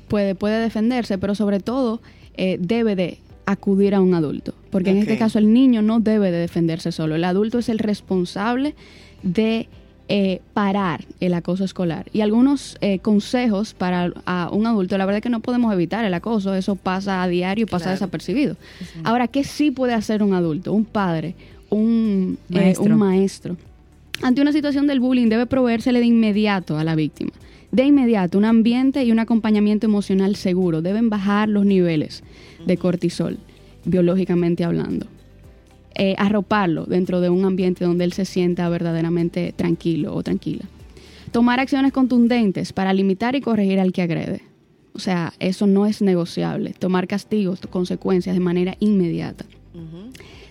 [0.08, 2.02] puede, puede defenderse, pero sobre todo
[2.38, 6.32] eh, debe de acudir a un adulto, porque en este caso el niño no debe
[6.32, 8.76] de defenderse solo, el adulto es el responsable
[9.24, 9.68] de
[10.08, 12.06] eh, parar el acoso escolar.
[12.14, 14.12] Y algunos eh, consejos para
[14.52, 17.64] un adulto, la verdad es que no podemos evitar el acoso, eso pasa a diario
[17.64, 18.56] y pasa desapercibido.
[19.04, 21.34] Ahora, ¿qué sí puede hacer un adulto, un padre,
[21.70, 22.84] un maestro.
[22.84, 23.58] un maestro?
[24.22, 27.32] Ante una situación del bullying debe proveérsele de inmediato a la víctima.
[27.76, 30.82] De inmediato, un ambiente y un acompañamiento emocional seguro.
[30.82, 32.24] Deben bajar los niveles
[32.66, 33.38] de cortisol,
[33.84, 35.08] biológicamente hablando.
[35.94, 40.64] Eh, arroparlo dentro de un ambiente donde él se sienta verdaderamente tranquilo o tranquila.
[41.34, 44.42] Tomar acciones contundentes para limitar y corregir al que agrede.
[44.94, 46.74] O sea, eso no es negociable.
[46.80, 49.44] Tomar castigos, consecuencias de manera inmediata.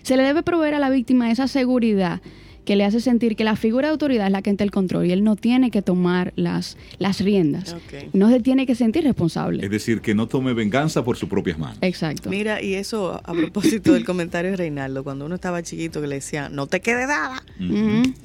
[0.03, 2.21] Se le debe proveer a la víctima esa seguridad
[2.65, 5.07] que le hace sentir que la figura de autoridad es la que entra el control
[5.07, 7.77] y él no tiene que tomar las, las riendas.
[8.13, 9.65] No se tiene que sentir responsable.
[9.65, 11.79] Es decir, que no tome venganza por sus propias manos.
[11.83, 12.31] Exacto.
[12.31, 16.17] Mira, y eso a propósito del comentario de Reinaldo, cuando uno estaba chiquito que le
[16.17, 17.43] decía, no te quede dada,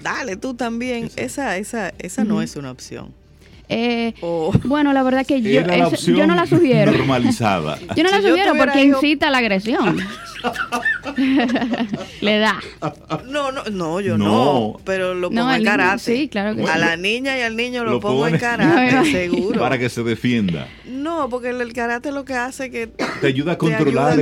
[0.01, 1.09] dale tú también.
[1.15, 3.13] Esa, esa, esa no es una opción.
[3.71, 4.13] Eh,
[4.63, 6.91] Bueno, la verdad que yo, yo no la sugiero.
[6.91, 7.77] Normalizada.
[7.95, 9.97] yo no la sugiero porque incita a la agresión.
[12.21, 12.59] Le da.
[13.27, 14.79] No, no, no, yo no.
[14.85, 15.99] pero lo pongo en karate.
[15.99, 19.59] Sí, claro que A la niña y al niño lo, pongo en karate, seguro.
[19.59, 20.67] Para que se defienda.
[20.89, 24.19] No, porque el, karate lo que hace que te ayuda a controlar,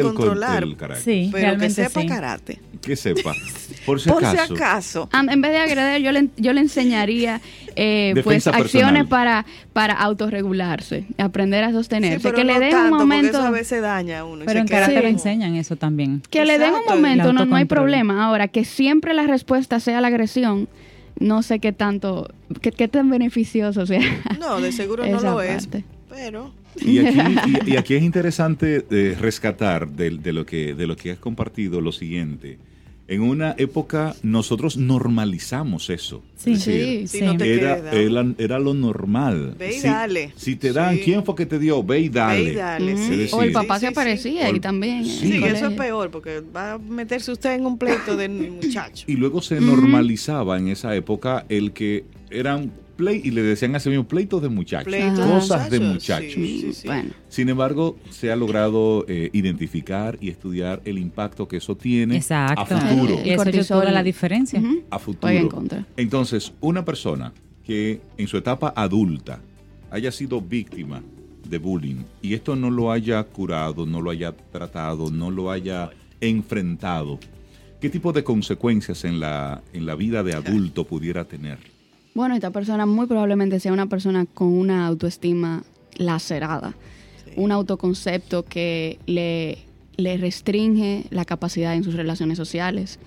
[0.63, 1.01] el, karate.
[1.01, 2.59] Sí, pero que sepa karate.
[2.81, 3.33] Que sepa.
[3.85, 5.09] Por si acaso.
[5.13, 7.39] en vez de agredir, yo le, yo le enseñaría
[7.77, 12.33] eh, pues acciones para, para autorregularse, aprender a sostenerse.
[12.33, 13.41] que le den un momento.
[13.41, 14.43] a veces daña a uno.
[14.45, 16.21] Pero en karate le enseñan eso también.
[16.29, 18.25] Que le den un momento, no, no hay problema.
[18.25, 20.67] Ahora, que siempre la respuesta sea la agresión,
[21.19, 22.27] no sé qué tanto,
[22.61, 24.01] qué, tan beneficioso sea.
[24.39, 25.67] No, de seguro no lo es.
[26.17, 26.51] Pero.
[26.75, 27.19] Y aquí,
[27.67, 31.79] y, aquí es interesante eh, rescatar de, de, lo que, de lo que has compartido
[31.79, 32.57] lo siguiente
[33.07, 36.23] en una época nosotros normalizamos eso.
[36.35, 37.05] Sí, sí,
[38.37, 39.55] era, lo normal.
[39.57, 40.33] Ve y dale.
[40.35, 41.83] Si te dan, ¿quién fue que te dio?
[41.83, 42.59] Ve y dale.
[43.31, 45.05] o el papá se aparecía y también.
[45.05, 49.05] Sí, eso es peor porque va a meterse usted en un pleito de muchacho.
[49.07, 53.89] Y luego se normalizaba en esa época el que eran play y le decían ese
[53.89, 56.85] mismo pleitos de muchachos, cosas de muchachos.
[57.29, 62.65] Sin embargo, se ha logrado eh, identificar y estudiar el impacto que eso tiene a
[62.65, 63.21] futuro.
[63.23, 64.61] Y eso es toda la diferencia.
[64.89, 65.63] A futuro.
[65.95, 67.31] Entonces, una persona
[67.63, 69.39] que en su etapa adulta
[69.91, 71.01] haya sido víctima
[71.47, 75.89] de bullying y esto no lo haya curado, no lo haya tratado, no lo haya
[76.19, 77.19] enfrentado,
[77.79, 81.59] ¿qué tipo de consecuencias en la, en la vida de adulto pudiera tener?
[82.17, 85.61] Bueno, esta persona muy probablemente sea una persona con una autoestima
[85.97, 86.73] lacerada,
[87.35, 89.59] un autoconcepto que le,
[89.97, 92.97] le restringe la capacidad en sus relaciones sociales.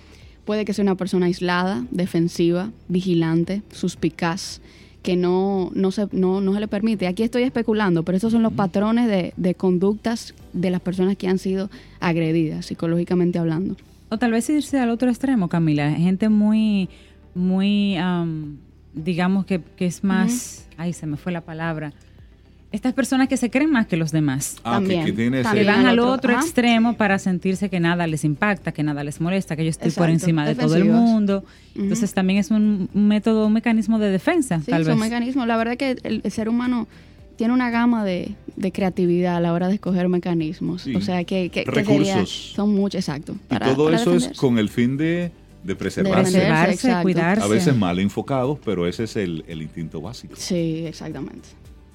[0.45, 4.61] Puede que sea una persona aislada, defensiva, vigilante, suspicaz,
[5.03, 7.09] que no, no, se, no, no se le permite.
[7.09, 11.27] Aquí estoy especulando, pero estos son los patrones de, de conductas de las personas que
[11.27, 11.69] han sido
[11.99, 13.75] agredidas, psicológicamente hablando.
[14.09, 15.91] O tal vez irse al otro extremo, Camila.
[15.95, 16.89] Gente muy,
[17.35, 17.97] muy
[18.93, 21.93] digamos que, es más, ay, se me fue la palabra,
[22.73, 24.57] estas personas que se creen más que los demás.
[24.63, 25.05] Ah, también.
[25.17, 29.57] Que, van al otro, extremo para sentirse que nada les impacta, que nada les molesta,
[29.57, 31.45] que yo estoy por encima de todo el mundo.
[31.75, 35.47] Entonces también es un, método, un mecanismo de defensa, sí, es un mecanismo.
[35.47, 36.87] La verdad es que el, ser humano
[37.37, 38.37] tiene una gama de,
[38.73, 40.87] creatividad a la hora de escoger mecanismos.
[40.95, 41.65] O sea, que, que,
[42.27, 43.35] son muchos, exacto.
[43.51, 46.41] y todo eso es con el fin de de preservarse,
[47.03, 47.45] cuidarse.
[47.45, 50.35] A veces mal enfocados, pero ese es el, instinto básico.
[50.37, 51.49] Sí, exactamente.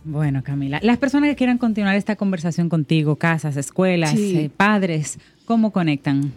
[0.04, 5.72] Bueno, Camila, las personas que quieran continuar esta conversación contigo, casas, escuelas, eh, padres, ¿cómo
[5.72, 6.32] conectan?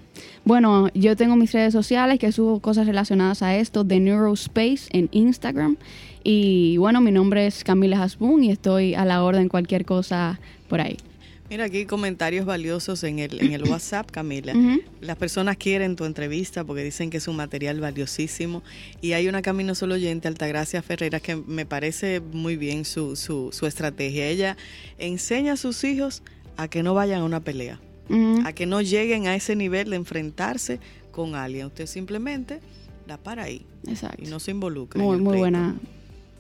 [0.44, 5.10] Bueno, yo tengo mis redes sociales que subo cosas relacionadas a esto, de Neurospace en
[5.12, 5.76] Instagram.
[6.24, 10.80] Y bueno, mi nombre es Camila Hasbun y estoy a la orden cualquier cosa por
[10.80, 10.96] ahí.
[11.50, 14.54] Mira, aquí comentarios valiosos en el, en el WhatsApp, Camila.
[15.00, 18.62] Las personas quieren tu entrevista porque dicen que es un material valiosísimo.
[19.00, 23.50] Y hay una Camino Solo oyente, Altagracia Ferreira, que me parece muy bien su, su,
[23.52, 24.28] su estrategia.
[24.28, 24.56] Ella
[24.98, 26.22] enseña a sus hijos
[26.56, 27.80] a que no vayan a una pelea,
[28.44, 30.80] a que no lleguen a ese nivel de enfrentarse
[31.12, 31.66] con alguien.
[31.66, 32.61] Usted simplemente
[33.06, 33.64] la para ahí.
[33.87, 34.22] Exacto.
[34.22, 35.02] Y no se involucra.
[35.02, 35.76] Muy, muy buena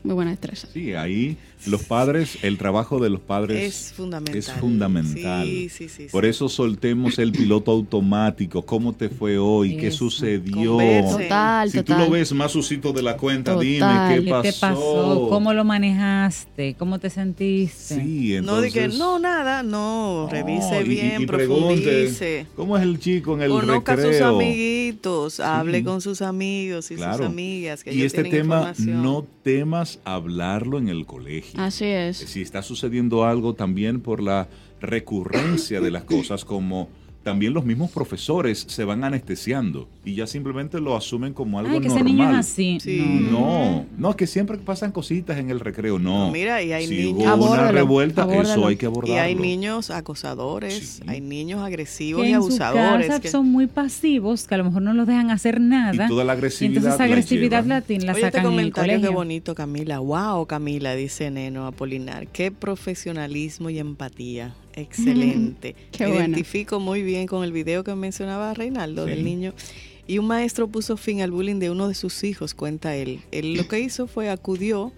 [0.02, 0.68] muy buena destreza.
[0.72, 4.38] Sí, ahí los padres, el trabajo de los padres es fundamental.
[4.38, 5.46] Es fundamental.
[5.46, 8.62] Sí, sí, sí, Por eso soltemos el piloto automático.
[8.62, 9.76] ¿Cómo te fue hoy?
[9.76, 10.78] ¿Qué sucedió?
[11.10, 14.42] Total, si tú lo ves más usito de la cuenta, dime qué pasó?
[14.42, 15.26] ¿Qué pasó?
[15.28, 16.74] ¿Cómo lo manejaste?
[16.78, 17.96] ¿Cómo te sentiste?
[17.96, 22.46] Sí, entonces, no dije, no, nada, no, revise bien, profundice.
[22.54, 24.10] ¿Cómo es el chico en el Conozca recreo?
[24.10, 27.82] a sus amiguitos, hable con sus amigos y sus amigas.
[27.82, 31.60] Que y este tema, no temas hablarlo en el colegio.
[31.60, 32.18] Así es.
[32.18, 34.48] Si está sucediendo algo también por la
[34.80, 36.88] recurrencia de las cosas como
[37.22, 41.80] también los mismos profesores se van anestesiando y ya simplemente lo asumen como algo Ay,
[41.80, 42.12] que ese normal.
[42.16, 42.78] niño es así.
[42.80, 43.26] Sí.
[43.30, 46.26] No, no, que siempre pasan cositas en el recreo, no.
[46.26, 48.66] No, mira, y hay si niños- hubo una Abórdalo, revuelta, eso abórdalo.
[48.68, 49.14] hay que abordarlo.
[49.16, 51.02] Y hay niños acosadores, Sí.
[51.06, 53.08] hay niños agresivos que y en su abusadores.
[53.08, 56.06] casa que- son muy pasivos, que a lo mejor no los dejan hacer nada.
[56.06, 58.40] Y toda la Y agresividad entonces esa la agresividad la, ti- la Oye, este sacan
[58.52, 59.10] en el comentario colegio.
[59.10, 59.98] qué bonito, Camila.
[59.98, 62.26] Wow, Camila, dice Neno Apolinar.
[62.28, 64.54] Qué profesionalismo y empatía.
[64.80, 65.74] Excelente.
[65.92, 66.24] Qué Me bueno.
[66.26, 69.10] identifico muy bien con el video que mencionaba Reinaldo Sí.
[69.10, 69.52] del niño.
[70.06, 73.20] Y un maestro puso fin al bullying de uno de sus hijos, cuenta él.
[73.30, 74.90] Él lo que hizo fue acudió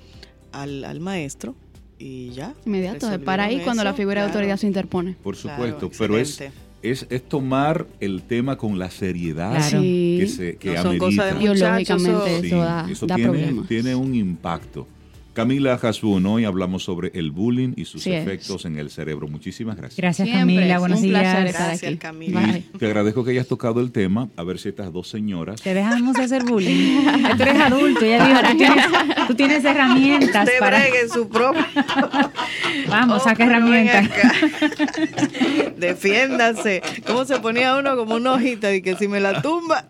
[0.52, 1.54] al, al maestro
[1.98, 2.54] y ya.
[2.64, 5.16] Inmediato, para ahí cuando la figura de autoridad se interpone.
[5.22, 6.40] Por Claro, supuesto, pero es,
[6.82, 9.82] es, es tomar el tema con la seriedad Claro.
[9.82, 11.38] Que, se, que No son cosas de.
[11.40, 13.68] Biológicamente Sí, eso da, eso da tiene, problemas.
[13.68, 14.86] tiene un impacto.
[15.32, 18.22] Camila Hasbun, hoy hablamos sobre el bullying y sus Sí es.
[18.26, 19.28] efectos en el cerebro.
[19.28, 19.96] Muchísimas gracias.
[19.96, 21.22] Gracias Siempre, Camila, buenos días.
[21.22, 21.96] estar Gracias, aquí.
[21.98, 22.40] Camila.
[22.40, 22.64] Bye.
[22.78, 26.14] Te agradezco que hayas tocado el tema, a ver si estas dos señoras Te dejamos
[26.16, 27.04] de hacer bullying.
[27.36, 28.86] Tú eres adulto, ya dijo, tú tienes,
[29.28, 30.78] tú tienes herramientas Usted para...
[30.80, 31.64] bregue en su propio.
[32.88, 34.08] Vamos, Oh, saca herramientas.
[35.76, 36.82] Defiéndase.
[37.06, 39.84] ¿Cómo se ponía uno como una hojita y que si me la tumba?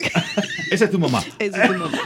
[0.70, 1.22] Esa es tu mamá.
[1.38, 1.98] Ese es tu mamá.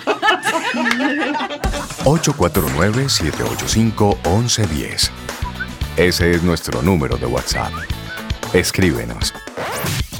[3.33, 5.11] 849-785-1110.
[5.97, 7.73] Ese es nuestro número de WhatsApp.
[8.53, 9.33] Escríbenos.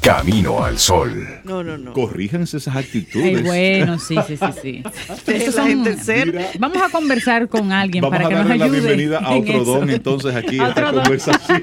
[0.01, 1.41] Camino al Sol.
[1.45, 1.95] No, no, no.
[1.95, 3.39] Corríjanse esas actitudes.
[3.39, 4.83] Ay, bueno, sí, sí, sí, sí.
[5.47, 6.27] La son- gente ser.
[6.27, 6.49] Mira.
[6.59, 8.81] Vamos a conversar con alguien Vamos para a que nos darle la ayude.
[8.81, 11.01] bienvenida a otro don entonces aquí A a esta don.
[11.03, 11.61] conversación.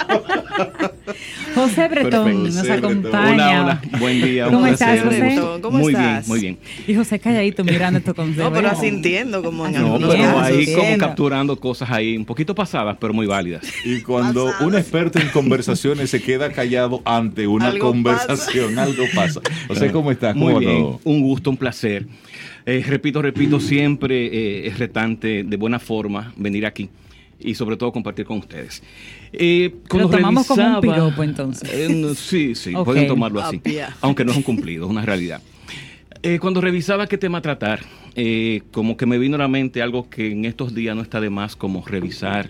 [1.56, 2.64] José Bretón Perfecto.
[2.64, 3.34] nos acompaña.
[3.34, 4.00] Hola, hola.
[4.00, 4.48] Buen día.
[4.48, 5.60] un ¿Cómo placer, estás, José?
[5.62, 6.06] ¿Cómo muy estás?
[6.08, 6.58] bien, muy bien.
[6.88, 10.98] Y José calladito mirando esto con No, pero asintiendo como en No, pero ahí como
[10.98, 13.64] capturando cosas ahí un poquito pasadas, pero muy válidas.
[13.86, 19.42] Y cuando un experto en conversaciones se queda callado ante una Algo conversación, algo pasa.
[19.68, 20.34] José, ¿cómo estás?
[20.34, 21.00] ¿Cómo Muy bien, todo?
[21.04, 22.08] un gusto, un placer.
[22.66, 26.90] Eh, repito, repito, siempre eh, es retante de buena forma venir aquí
[27.44, 28.82] y sobre todo compartir con ustedes.
[29.34, 31.70] Eh, Lo tomamos como un piropo, entonces.
[31.72, 33.96] Eh, sí, sí, pueden tomarlo así, ya.
[34.02, 35.42] aunque no es un cumplido, es una realidad.
[36.24, 37.80] Eh, cuando revisaba qué tema tratar,
[38.16, 41.20] eh, como que me vino a la mente algo que en estos días no está
[41.20, 42.50] de más como revisar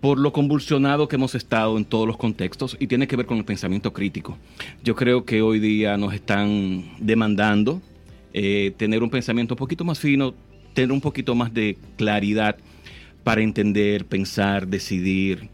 [0.00, 3.38] por lo convulsionado que hemos estado en todos los contextos y tiene que ver con
[3.38, 4.36] el pensamiento crítico.
[4.82, 7.82] Yo creo que hoy día nos están demandando
[8.32, 10.34] eh, tener un pensamiento un poquito más fino,
[10.72, 12.56] tener un poquito más de claridad
[13.24, 15.48] para entender, pensar, decidir,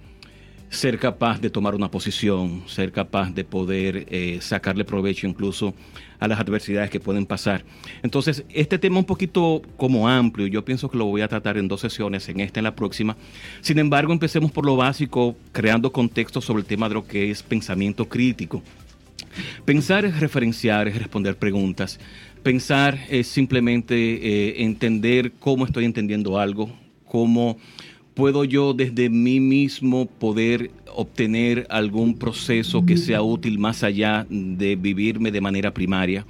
[0.71, 5.75] ser capaz de tomar una posición, ser capaz de poder eh, sacarle provecho incluso
[6.19, 7.65] a las adversidades que pueden pasar.
[8.03, 11.69] Entonces, este tema un poquito como amplio, yo pienso que lo voy a tratar en
[11.69, 13.17] dos sesiones, en esta y en la próxima.
[13.61, 17.43] Sin embargo, empecemos por lo básico, creando contexto sobre el tema de lo que es
[17.43, 18.63] pensamiento crítico.
[19.65, 21.99] Pensar es referenciar, es responder preguntas.
[22.43, 26.71] Pensar es simplemente eh, entender cómo estoy entendiendo algo,
[27.17, 27.57] cómo
[28.13, 34.77] puedo yo desde mí mismo poder obtener algún proceso que sea útil más allá de
[34.77, 36.27] vivirme de manera primaria,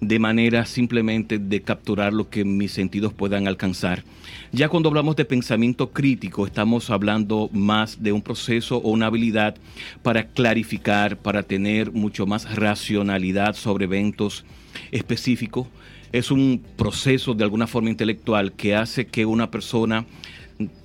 [0.00, 4.04] de manera simplemente de capturar lo que mis sentidos puedan alcanzar.
[4.52, 9.56] Ya cuando hablamos de pensamiento crítico, estamos hablando más de un proceso o una habilidad
[10.04, 14.44] para clarificar, para tener mucho más racionalidad sobre eventos
[14.92, 15.66] específicos.
[16.12, 20.06] Es un proceso de alguna forma intelectual que hace que una persona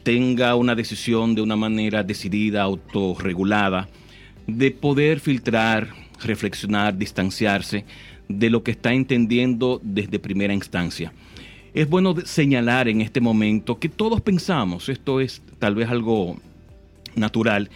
[0.04, 3.90] tenga una decisión de una manera decidida, autorregulada,
[4.48, 5.90] de poder filtrar,
[6.24, 7.86] reflexionar, distanciarse
[8.30, 11.12] de lo que está entendiendo desde primera instancia.
[11.74, 16.38] Es bueno señalar en este momento que todos pensamos, esto es tal vez algo
[17.16, 17.70] natural,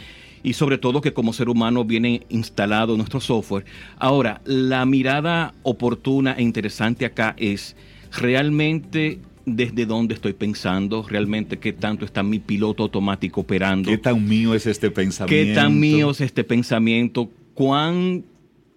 [0.44, 3.66] y sobre todo que como ser humano viene instalado nuestro software.
[3.98, 7.76] Ahora, la mirada oportuna e interesante acá es
[8.12, 13.90] realmente desde dónde estoy pensando, realmente qué tanto está mi piloto automático operando.
[13.90, 15.50] ¿Qué tan mío es este pensamiento?
[15.50, 17.30] ¿Qué tan mío es este pensamiento?
[17.54, 18.26] ¿Cuán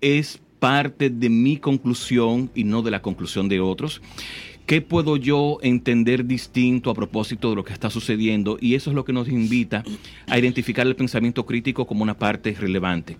[0.01, 4.01] es parte de mi conclusión y no de la conclusión de otros?
[4.67, 8.59] ¿Qué puedo yo entender distinto a propósito de lo que está sucediendo?
[8.61, 9.83] Y eso es lo que nos invita
[10.27, 13.17] a identificar el pensamiento crítico como una parte relevante.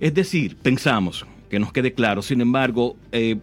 [0.00, 3.36] Es decir, pensamos, que nos quede claro, sin embargo, eh,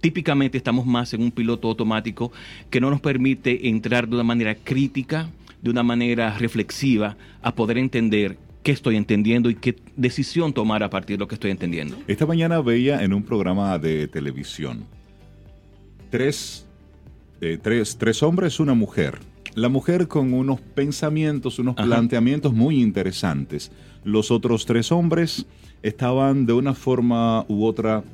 [0.00, 2.32] típicamente estamos más en un piloto automático
[2.70, 5.30] que no nos permite entrar de una manera crítica,
[5.62, 10.90] de una manera reflexiva, a poder entender qué estoy entendiendo y qué decisión tomar a
[10.90, 11.96] partir de lo que estoy entendiendo.
[12.06, 14.84] Esta mañana veía en un programa de televisión
[16.10, 16.66] tres,
[17.40, 19.18] eh, tres, tres hombres, una mujer,
[19.54, 21.86] la mujer con unos pensamientos, unos Ajá.
[21.86, 23.70] planteamientos muy interesantes.
[24.04, 25.46] Los otros tres hombres
[25.82, 28.04] estaban de una forma u otra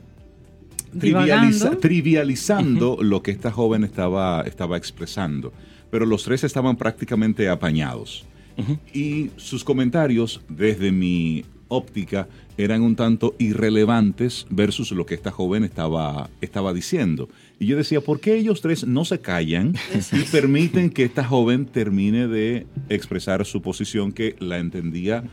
[0.98, 5.52] trivializa- trivializando lo que esta joven estaba, estaba expresando.
[5.90, 8.24] Pero los tres estaban prácticamente apañados.
[8.94, 15.62] Y sus comentarios, desde mi óptica, eran un tanto irrelevantes versus lo que esta joven
[15.62, 17.28] estaba, estaba diciendo.
[17.58, 19.74] Y yo decía, ¿por qué ellos tres no se callan
[20.12, 25.24] y permiten que esta joven termine de expresar su posición que la entendía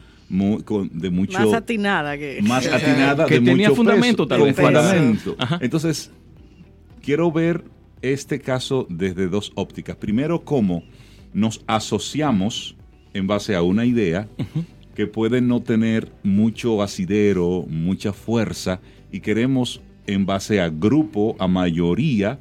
[0.63, 2.41] con- de mucho Más atinada que.
[2.41, 4.55] más atinada Que de tenía mucho fundamento, peso, tal con vez.
[4.55, 5.35] fundamento.
[5.37, 5.59] Ajá.
[5.61, 6.11] Entonces,
[7.01, 7.65] quiero ver
[8.01, 9.97] este caso desde dos ópticas.
[9.97, 10.83] Primero, cómo
[11.33, 12.75] nos asociamos
[13.13, 14.27] en base a una idea
[14.95, 18.79] que puede no tener mucho asidero, mucha fuerza,
[19.11, 22.39] y queremos, en base a grupo, a mayoría,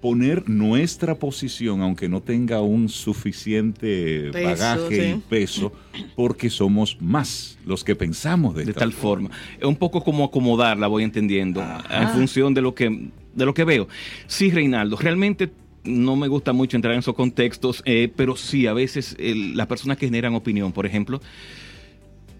[0.00, 5.72] poner nuestra posición, aunque no tenga un suficiente Peso, bagaje y peso,
[6.14, 9.30] porque somos más los que pensamos de, de tal forma.
[9.58, 13.64] Es un poco como acomodarla, voy entendiendo, en función de lo que de lo que
[13.64, 13.88] veo.
[14.26, 15.50] Sí, Reinaldo, realmente
[15.84, 19.96] no me gusta mucho entrar en esos contextos, eh, pero sí, a veces las personas
[19.96, 21.20] que generan opinión, por ejemplo,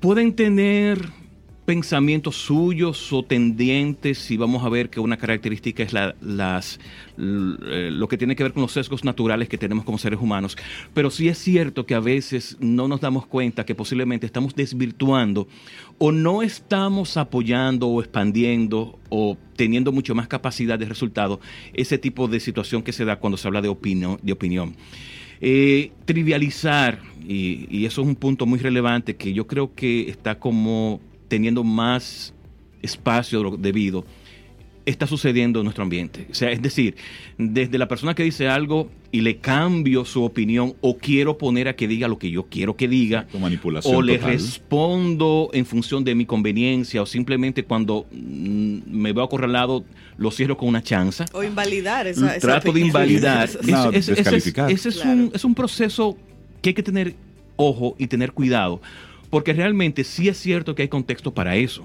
[0.00, 0.98] pueden tener
[1.64, 6.78] pensamientos suyos o tendientes y vamos a ver que una característica es la- las,
[7.16, 10.56] eh, lo que tiene que ver con los sesgos naturales que tenemos como seres humanos.
[10.92, 15.48] Pero sí es cierto que a veces no nos damos cuenta que posiblemente estamos desvirtuando
[15.98, 21.40] o no estamos apoyando o expandiendo o teniendo mucho más capacidad de resultado
[21.72, 24.76] ese tipo de situación que se da cuando se habla de, opino- de opinión.
[25.40, 31.00] Eh, trivializar, y eso es un punto muy relevante que yo creo que está como
[31.34, 32.32] teniendo más
[32.80, 34.04] espacio de debido,
[34.86, 36.26] está sucediendo en nuestro ambiente.
[36.30, 36.94] O sea, es decir,
[37.38, 41.74] desde la persona que dice algo y le cambio su opinión o quiero poner a
[41.74, 44.32] que diga lo que yo quiero que diga, manipulación o le total.
[44.34, 49.84] respondo en función de mi conveniencia o simplemente cuando mm, me veo acorralado
[50.18, 51.24] lo cierro con una chanza.
[51.32, 52.88] O invalidar esa, esa Trato de opinión.
[52.88, 53.48] invalidar.
[53.66, 54.70] No, Ese- ese- ese es- descalificar.
[54.70, 55.10] ese es, Claro.
[55.18, 56.16] un, es un proceso
[56.62, 57.14] que hay que tener
[57.56, 58.80] ojo y tener cuidado,
[59.34, 61.84] porque realmente sí es cierto que hay contexto para eso.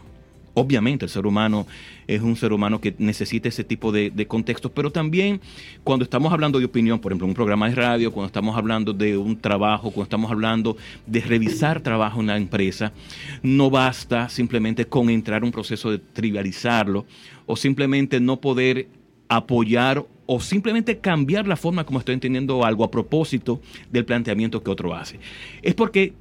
[0.53, 1.65] Obviamente el ser humano
[2.05, 5.41] es un ser humano que necesita ese tipo de, de contextos, pero también
[5.83, 8.93] cuando estamos hablando de opinión, por ejemplo, en un programa de radio, cuando estamos hablando
[8.93, 10.77] de un trabajo, cuando estamos hablando
[11.07, 12.93] de revisar trabajo en la empresa,
[13.41, 17.07] no basta simplemente con entrar a un proceso de trivializarlo
[17.47, 18.89] o simplemente no poder
[19.27, 24.69] apoyar o simplemente cambiar la forma como estoy entendiendo algo a propósito del planteamiento que
[24.69, 25.19] otro hace.
[25.63, 26.13] Es porque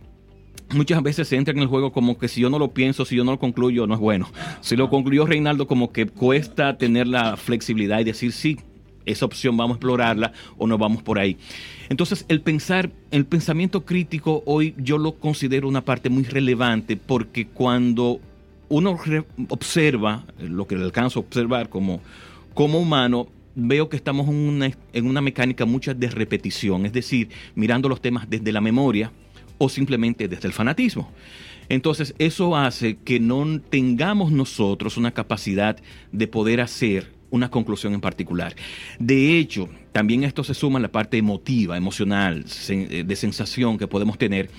[0.74, 3.16] muchas veces se entra en el juego como que si yo no lo pienso, si
[3.16, 4.30] yo no lo concluyo, no es bueno.
[4.60, 8.58] Si lo concluyó Reinaldo, como que cuesta tener la flexibilidad y decir sí,
[9.06, 11.36] esa opción vamos a explorarla o no vamos por ahí.
[11.88, 17.46] Entonces, el pensar, el pensamiento crítico hoy yo lo considero una parte muy relevante porque
[17.46, 18.20] cuando
[18.68, 18.98] uno
[19.48, 22.00] observa lo que alcanzo a observar como,
[22.52, 27.30] como humano, veo que estamos en una, en una mecánica mucha de repetición, es decir,
[27.54, 29.10] mirando los temas desde la memoria
[29.58, 31.10] o simplemente desde el fanatismo.
[31.68, 35.76] Entonces, eso hace que no tengamos nosotros una capacidad
[36.12, 38.54] de poder hacer una conclusión en particular.
[38.98, 43.86] De hecho, también esto se suma a la parte emotiva, emocional, eh, de sensación que
[43.86, 44.50] podemos tener.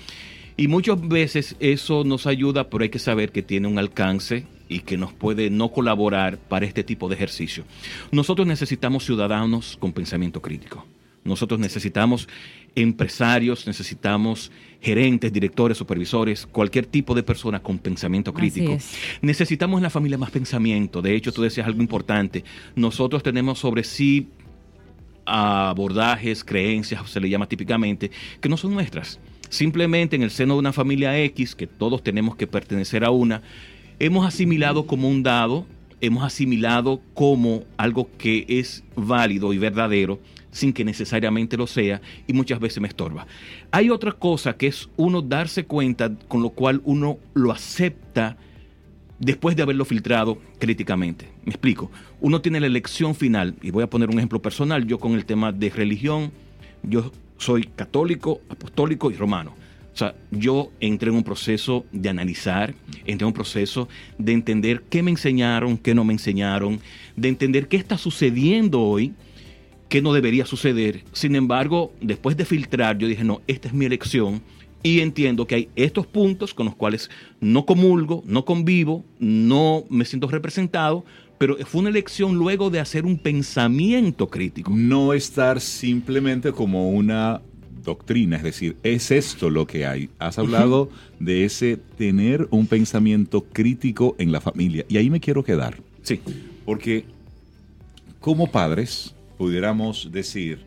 [0.56, 4.80] Y muchas veces eso nos ayuda, pero hay que saber que tiene un alcance y
[4.80, 7.64] que nos puede no colaborar para este tipo de ejercicio.
[8.12, 10.86] Nosotros necesitamos ciudadanos con pensamiento crítico.
[11.24, 12.28] Nosotros necesitamos
[12.74, 14.50] empresarios, necesitamos
[14.80, 18.72] gerentes, directores, supervisores, cualquier tipo de persona con pensamiento crítico.
[18.72, 18.94] es.
[19.20, 21.02] Necesitamos en la familia más pensamiento.
[21.02, 22.44] De hecho, tú decías algo importante.
[22.74, 24.28] Nosotros tenemos sobre sí
[25.26, 28.10] abordajes, creencias, se le llama típicamente,
[28.40, 29.20] que no son nuestras.
[29.48, 33.42] Simplemente en el seno de una familia X, que todos tenemos que pertenecer a una,
[33.98, 35.66] hemos asimilado como un dado,
[36.00, 40.20] hemos asimilado como algo que es válido y verdadero,
[40.50, 43.26] sin que necesariamente lo sea, y muchas veces me estorba.
[43.70, 48.36] Hay otra cosa que es uno darse cuenta, con lo cual uno lo acepta
[49.18, 51.28] después de haberlo filtrado críticamente.
[51.44, 51.90] Me explico.
[52.20, 55.24] Uno tiene la elección final, y voy a poner un ejemplo personal, yo con el
[55.24, 56.32] tema de religión,
[56.82, 59.54] yo soy católico, apostólico y romano.
[59.92, 62.74] O sea, yo entré en un proceso de analizar,
[63.04, 63.88] entré en un proceso
[64.18, 66.80] de entender qué me enseñaron, qué no me enseñaron,
[67.16, 69.12] de entender qué está sucediendo hoy,
[69.90, 71.04] qué no debería suceder.
[71.12, 74.40] Sin embargo, después de filtrar, yo dije, no, esta es mi elección
[74.82, 77.10] y entiendo que hay estos puntos con los cuales
[77.40, 81.04] no comulgo, no convivo, no me siento representado,
[81.36, 84.70] pero fue una elección luego de hacer un pensamiento crítico.
[84.74, 87.42] No estar simplemente como una
[87.82, 90.08] doctrina, es decir, es esto lo que hay.
[90.20, 90.88] Has hablado
[91.18, 95.78] de ese tener un pensamiento crítico en la familia y ahí me quiero quedar.
[96.02, 96.20] Sí.
[96.64, 97.04] Porque
[98.20, 100.58] como padres pudiéramos decir,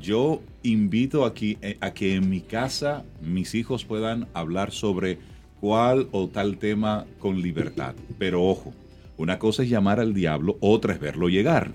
[0.00, 5.18] yo invito aquí eh, a que en mi casa mis hijos puedan hablar sobre
[5.60, 7.94] cuál o tal tema con libertad.
[8.18, 8.72] Pero ojo,
[9.18, 11.72] una cosa es llamar al diablo, otra es verlo llegar.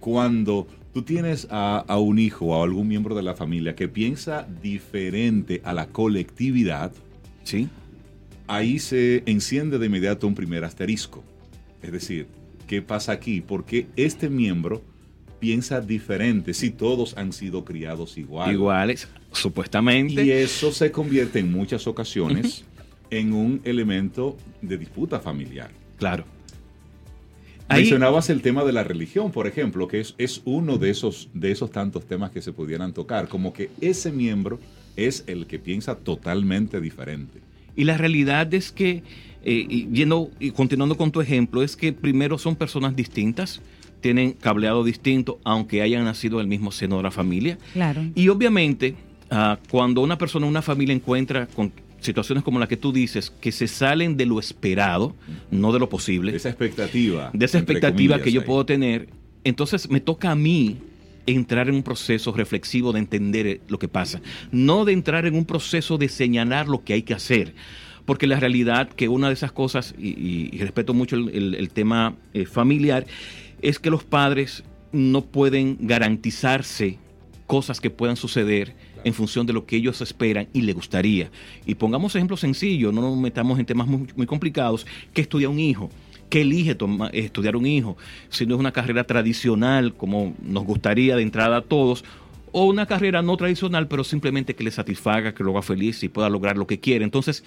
[0.00, 3.88] Cuando tú tienes a, a, un hijo o a algún miembro de la familia que
[3.88, 6.92] piensa diferente a la colectividad,
[7.42, 7.70] ¿Sí?
[8.48, 11.24] ahí se enciende de inmediato un primer asterisco.
[11.80, 12.26] Es decir,
[12.66, 13.40] ¿qué pasa aquí?
[13.40, 14.89] Porque este miembro
[15.40, 18.52] piensa diferente si todos han sido criados igual.
[18.52, 20.24] iguales, supuestamente.
[20.24, 22.64] Y eso se convierte en muchas ocasiones
[23.10, 25.70] en un elemento de disputa familiar.
[25.98, 26.24] Claro.
[27.68, 31.28] Ahí, Mencionabas el tema de la religión, por ejemplo, que es, es uno de esos,
[31.34, 34.58] de esos tantos temas que se pudieran tocar, como que ese miembro
[34.96, 37.40] es el que piensa totalmente diferente.
[37.76, 39.02] Y la realidad es que,
[39.44, 43.60] eh, y yendo y continuando con tu ejemplo, es que primero son personas distintas,
[44.00, 47.58] tienen cableado distinto, aunque hayan nacido en el mismo seno de la familia.
[47.72, 48.02] Claro.
[48.14, 48.94] Y obviamente,
[49.30, 53.52] uh, cuando una persona, una familia encuentra con situaciones como la que tú dices, que
[53.52, 55.14] se salen de lo esperado,
[55.50, 56.32] no de lo posible.
[56.32, 57.30] De esa expectativa.
[57.32, 58.46] De esa expectativa que yo ahí.
[58.46, 59.08] puedo tener.
[59.44, 60.78] Entonces me toca a mí
[61.26, 64.20] entrar en un proceso reflexivo de entender lo que pasa,
[64.50, 67.54] no de entrar en un proceso de señalar lo que hay que hacer.
[68.06, 71.54] Porque la realidad que una de esas cosas, y, y, y respeto mucho el, el,
[71.54, 73.06] el tema eh, familiar,
[73.62, 76.98] es que los padres no pueden garantizarse
[77.46, 81.30] cosas que puedan suceder en función de lo que ellos esperan y les gustaría.
[81.66, 85.90] Y pongamos ejemplos sencillos, no nos metamos en temas muy, complicados, que estudia un hijo,
[86.28, 86.76] que elige
[87.12, 87.96] estudiar un hijo,
[88.28, 92.04] si no es una carrera tradicional como nos gustaría de entrada a todos,
[92.52, 96.08] o una carrera no tradicional, pero simplemente que le satisfaga, que lo haga feliz y
[96.08, 97.04] pueda lograr lo que quiere.
[97.04, 97.44] Entonces,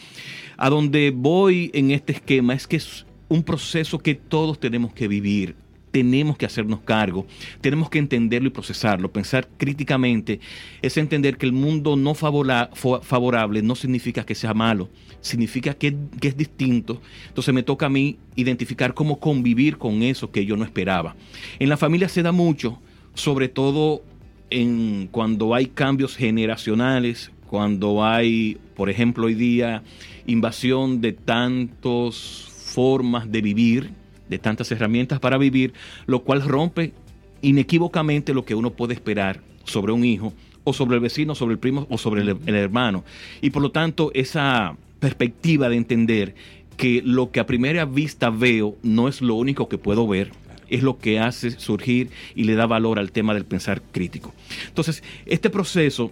[0.58, 5.08] a donde voy en este esquema es que es un proceso que todos tenemos que
[5.08, 5.56] vivir
[5.94, 7.28] tenemos que hacernos cargo,
[7.62, 9.12] tenemos que entenderlo y procesarlo.
[9.12, 10.40] Pensar críticamente
[10.82, 14.90] es entender que el mundo no favorable no significa que sea malo,
[15.22, 17.00] significa que, que, es distinto.
[17.28, 21.16] Entonces me toca a mí identificar cómo convivir con eso que yo no esperaba.
[21.60, 22.80] En la familia se da mucho,
[23.14, 24.02] sobre todo
[24.50, 29.84] en, cuando hay cambios generacionales, cuando hay, por ejemplo, hoy día
[30.26, 33.92] invasión de tantas formas de vivir,
[34.30, 35.74] de tantas herramientas para vivir,
[36.06, 36.94] lo cual rompe
[37.42, 41.60] inequívocamente lo que uno puede esperar sobre un hijo o sobre el vecino, sobre el
[41.60, 43.04] primo o sobre el, el, hermano.
[43.42, 46.36] Y por lo tanto, esa perspectiva de entender
[46.78, 50.32] que lo que a primera vista veo no es lo único que puedo ver,
[50.70, 54.34] es lo que hace surgir y le da valor al tema del pensar crítico.
[54.68, 56.12] Entonces, este proceso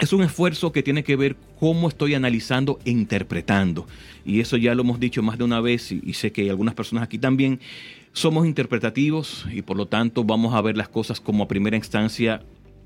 [0.00, 3.86] es un esfuerzo que tiene que ver cómo estoy analizando e interpretando.
[4.24, 7.04] Y eso ya lo hemos dicho más de una vez y, sé que algunas personas
[7.04, 7.60] aquí también
[8.12, 12.42] somos interpretativos y por lo tanto vamos a ver las cosas como a primera instancia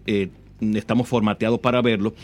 [0.06, 0.28] eh,
[0.74, 2.14] estamos formateados para verlo.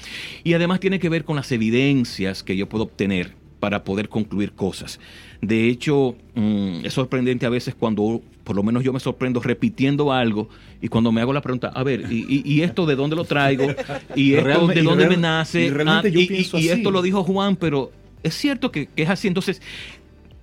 [0.44, 4.52] Y además tiene que ver con las evidencias que yo puedo obtener para poder concluir
[4.52, 5.00] cosas.
[5.40, 10.12] De hecho, mmm, es sorprendente a veces cuando, por lo menos yo me sorprendo repitiendo
[10.12, 10.48] algo
[10.80, 13.24] y cuando me hago la pregunta, a ver, ¿y, y, y esto de dónde lo
[13.24, 13.66] traigo?
[14.14, 15.72] ¿Y esto de dónde real, me nace?
[15.86, 17.92] Ah, y, esto lo dijo Juan, pero
[18.22, 19.28] es cierto que, que es así.
[19.28, 19.62] Entonces,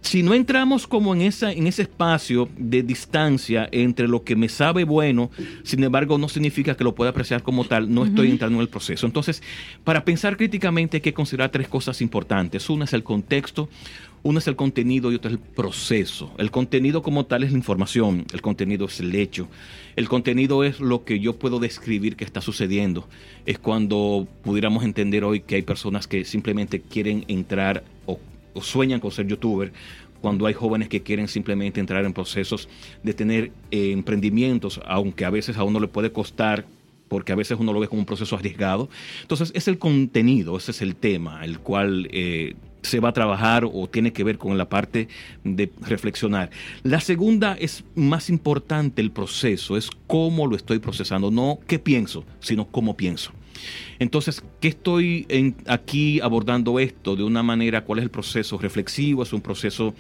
[0.04, 4.50] si no entramos como en, esa, en ese espacio de distancia entre lo que me
[4.50, 5.32] sabe bueno,
[5.64, 8.34] sin embargo no significa que lo pueda apreciar como tal, no estoy uh -huh.
[8.34, 9.06] entrando en el proceso.
[9.06, 9.42] Entonces,
[9.84, 12.70] para pensar críticamente hay que considerar tres cosas importantes.
[12.70, 13.70] Una es el contexto,
[14.24, 16.32] uno es el contenido y otro es el proceso.
[16.38, 19.48] El contenido como tal es la información, el contenido es el hecho.
[19.96, 23.08] El contenido es lo que yo puedo describir que está sucediendo.
[23.46, 28.20] Es cuando pudiéramos entender hoy que hay personas que simplemente quieren entrar o
[28.54, 29.72] o sueñan con ser youtuber,
[30.22, 32.70] cuando hay jóvenes que quieren simplemente entrar en procesos
[33.04, 36.66] de tener eh, emprendimientos, aunque a veces a uno le puede costar
[37.10, 38.90] porque a veces uno lo ve como un proceso arriesgado.
[39.22, 43.66] Entonces es el contenido, ese es el tema, el cual eh, se va a trabajar
[43.72, 45.08] o tiene que ver con la parte
[45.44, 46.50] de reflexionar.
[46.84, 52.26] La segunda es más importante el proceso, es cómo lo estoy procesando, no qué pienso,
[52.40, 53.32] sino cómo pienso.
[54.00, 55.28] Entonces, ¿qué estoy
[55.68, 57.84] aquí abordando esto de una manera?
[57.84, 59.24] ¿Cuál es el proceso reflexivo?
[59.24, 59.94] ¿Es un proceso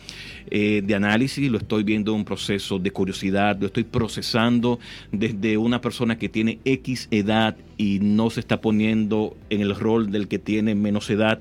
[0.49, 1.49] eh, de análisis?
[1.49, 3.57] ¿Lo estoy viendo un proceso de curiosidad?
[3.59, 4.80] ¿Lo estoy procesando
[5.11, 10.11] desde una persona que tiene X edad y no se está poniendo en el rol
[10.11, 11.39] del que tiene menos edad?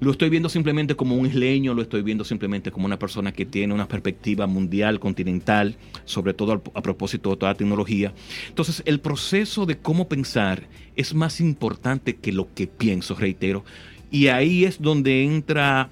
[0.00, 3.44] Lo estoy viendo simplemente como un isleño, lo estoy viendo simplemente como una persona que
[3.44, 8.12] tiene una perspectiva mundial, continental, sobre todo a propósito de toda tecnología.
[8.48, 10.62] Entonces, el proceso de cómo pensar
[10.94, 13.64] es más importante que lo que pienso, reitero.
[14.10, 15.90] Y ahí es donde entra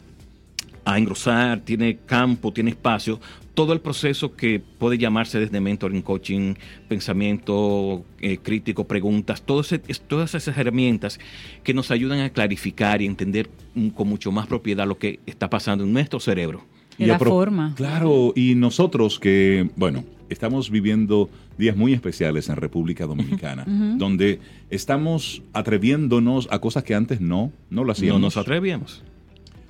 [0.85, 3.21] a engrosar, tiene campo, tiene espacio,
[3.57, 6.55] todo el proceso que puede llamarse desde mentoring, coaching,
[6.89, 11.19] pensamiento eh, crítico, preguntas, todas esas herramientas
[11.65, 13.49] que nos ayudan a clarificar y entender
[13.95, 16.67] con mucho más propiedad lo que está pasando en nuestro cerebro.
[16.99, 17.73] y la forma.
[17.77, 23.65] Claro, y nosotros que, bueno, estamos viviendo días muy especiales en República Dominicana,
[23.97, 24.39] donde
[24.69, 28.21] estamos atreviéndonos a cosas que antes no, no lo hacíamos.
[28.21, 29.03] No nos atrevíamos.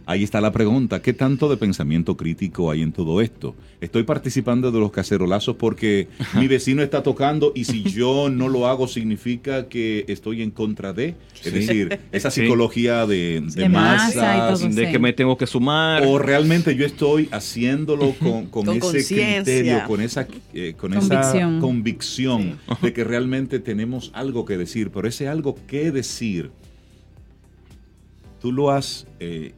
[0.08, 3.56] Ahí está la pregunta, ¿qué tanto de pensamiento crítico hay en todo esto?
[3.80, 6.06] Estoy participando de los cacerolazos porque
[6.38, 10.92] mi vecino está tocando y si yo no lo hago significa que estoy en contra
[10.92, 11.16] de.
[11.44, 16.04] Es decir, esa psicología de, de, masa, de que me tengo que sumar.
[16.06, 18.14] O realmente yo estoy haciéndolo
[18.52, 24.44] con, ese criterio, con esa, eh, con convicción, esa convicción de que realmente tenemos algo
[24.44, 26.52] que decir, pero ese algo que decir,
[28.40, 29.08] tú lo has...
[29.18, 29.52] Eh,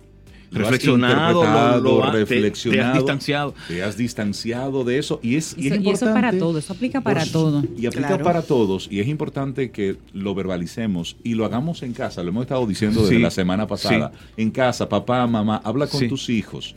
[0.51, 3.55] reflexionado, lo, reflexionado, te, has distanciado.
[3.69, 7.63] Te has distanciado de eso y es, y, eso, para todo, eso aplica para todo.
[7.77, 12.23] Y aplica para todos y es importante que lo verbalicemos y lo hagamos en casa,
[12.23, 14.13] lo hemos estado diciendo desde la semana pasada.
[14.37, 16.75] En casa, papá, mamá, habla con tus hijos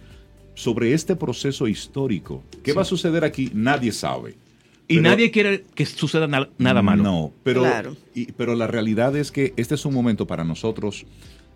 [0.53, 2.43] sobre este proceso histórico.
[2.63, 3.51] ¿Qué va a suceder aquí?
[3.53, 4.35] Nadie sabe.
[4.87, 7.03] Y nadie quiere que suceda nada malo.
[7.03, 7.63] No, pero,
[8.35, 11.05] pero la realidad es que este es un momento para nosotros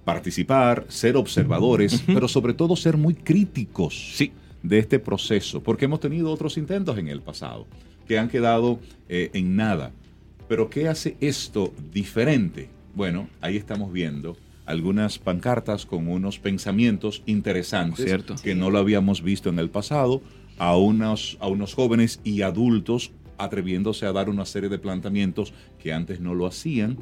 [0.05, 4.17] participar, ser observadores, pero sobre todo ser muy críticos
[4.63, 7.67] de este proceso, porque hemos tenido otros intentos en el pasado
[8.07, 8.79] que han quedado
[9.09, 9.91] eh, en nada.
[10.47, 12.69] Pero ¿qué hace esto diferente?
[12.93, 19.49] Bueno, ahí estamos viendo algunas pancartas con unos pensamientos interesantes que no lo habíamos visto
[19.49, 20.21] en el pasado,
[20.57, 25.93] a unos, a unos jóvenes y adultos atreviéndose a dar una serie de planteamientos que
[25.93, 26.97] antes no lo hacían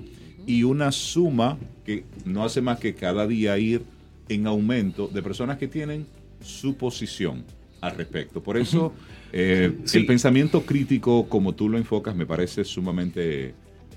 [0.45, 3.83] y una suma que no hace más que cada día ir
[4.29, 6.05] en aumento de personas que tienen
[6.41, 7.43] su posición
[7.81, 8.41] al respecto.
[8.41, 8.93] Por eso
[9.31, 13.53] eh, el pensamiento crítico, como tú lo enfocas, me parece sumamente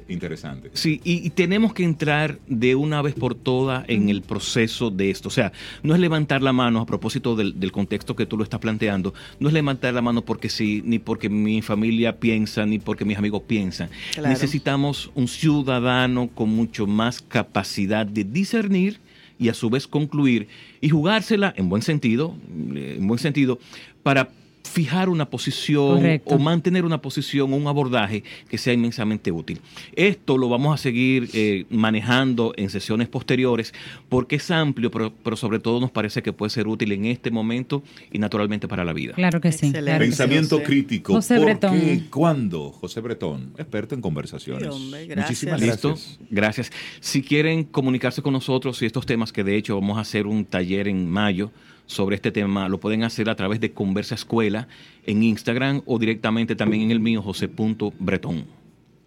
[0.08, 0.70] interesante.
[0.74, 5.28] Sí, y, tenemos que entrar de una vez por todas en el proceso de esto.
[5.28, 8.60] O sea, no es levantar la mano a propósito del, contexto que tú lo estás
[8.60, 13.04] planteando, no es levantar la mano porque sí, ni porque mi familia piensa, ni porque
[13.04, 13.90] mis amigos piensan.
[14.22, 19.00] Necesitamos un ciudadano con mucho más capacidad de discernir
[19.38, 20.48] y a su vez concluir
[20.80, 23.58] y jugársela en buen sentido, en buen sentido,
[24.02, 24.30] para
[24.68, 29.60] fijar una posición o mantener una posición o un abordaje que sea inmensamente útil.
[29.94, 33.72] Esto lo vamos a seguir eh, manejando en sesiones posteriores
[34.08, 37.82] porque es amplio, pero, sobre todo nos parece que puede ser útil en este momento
[38.10, 39.14] y naturalmente para la vida.
[39.14, 39.72] Claro que sí.
[39.72, 41.14] Pensamiento crítico.
[41.14, 42.06] José Bretón.
[42.10, 42.70] ¿Cuándo?
[42.70, 44.68] José Bretón, experto en conversaciones.
[45.16, 46.18] Muchísimas gracias.
[46.30, 46.72] Gracias.
[47.00, 50.44] Si quieren comunicarse con nosotros y estos temas que de hecho vamos a hacer un
[50.44, 51.50] taller en mayo,
[51.86, 54.68] sobre este tema, lo pueden hacer a través de Conversa Escuela
[55.04, 58.46] en Instagram o directamente también en el mío, jose.bretón.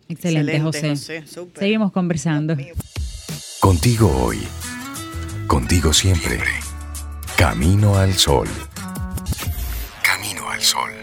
[0.08, 1.22] Excelente, Excelente, José.
[1.22, 1.48] José.
[1.56, 2.56] Seguimos conversando.
[3.60, 4.40] Contigo hoy,
[5.48, 6.40] contigo siempre.
[7.38, 8.48] Camino al sol.
[10.04, 10.99] Camino al sol.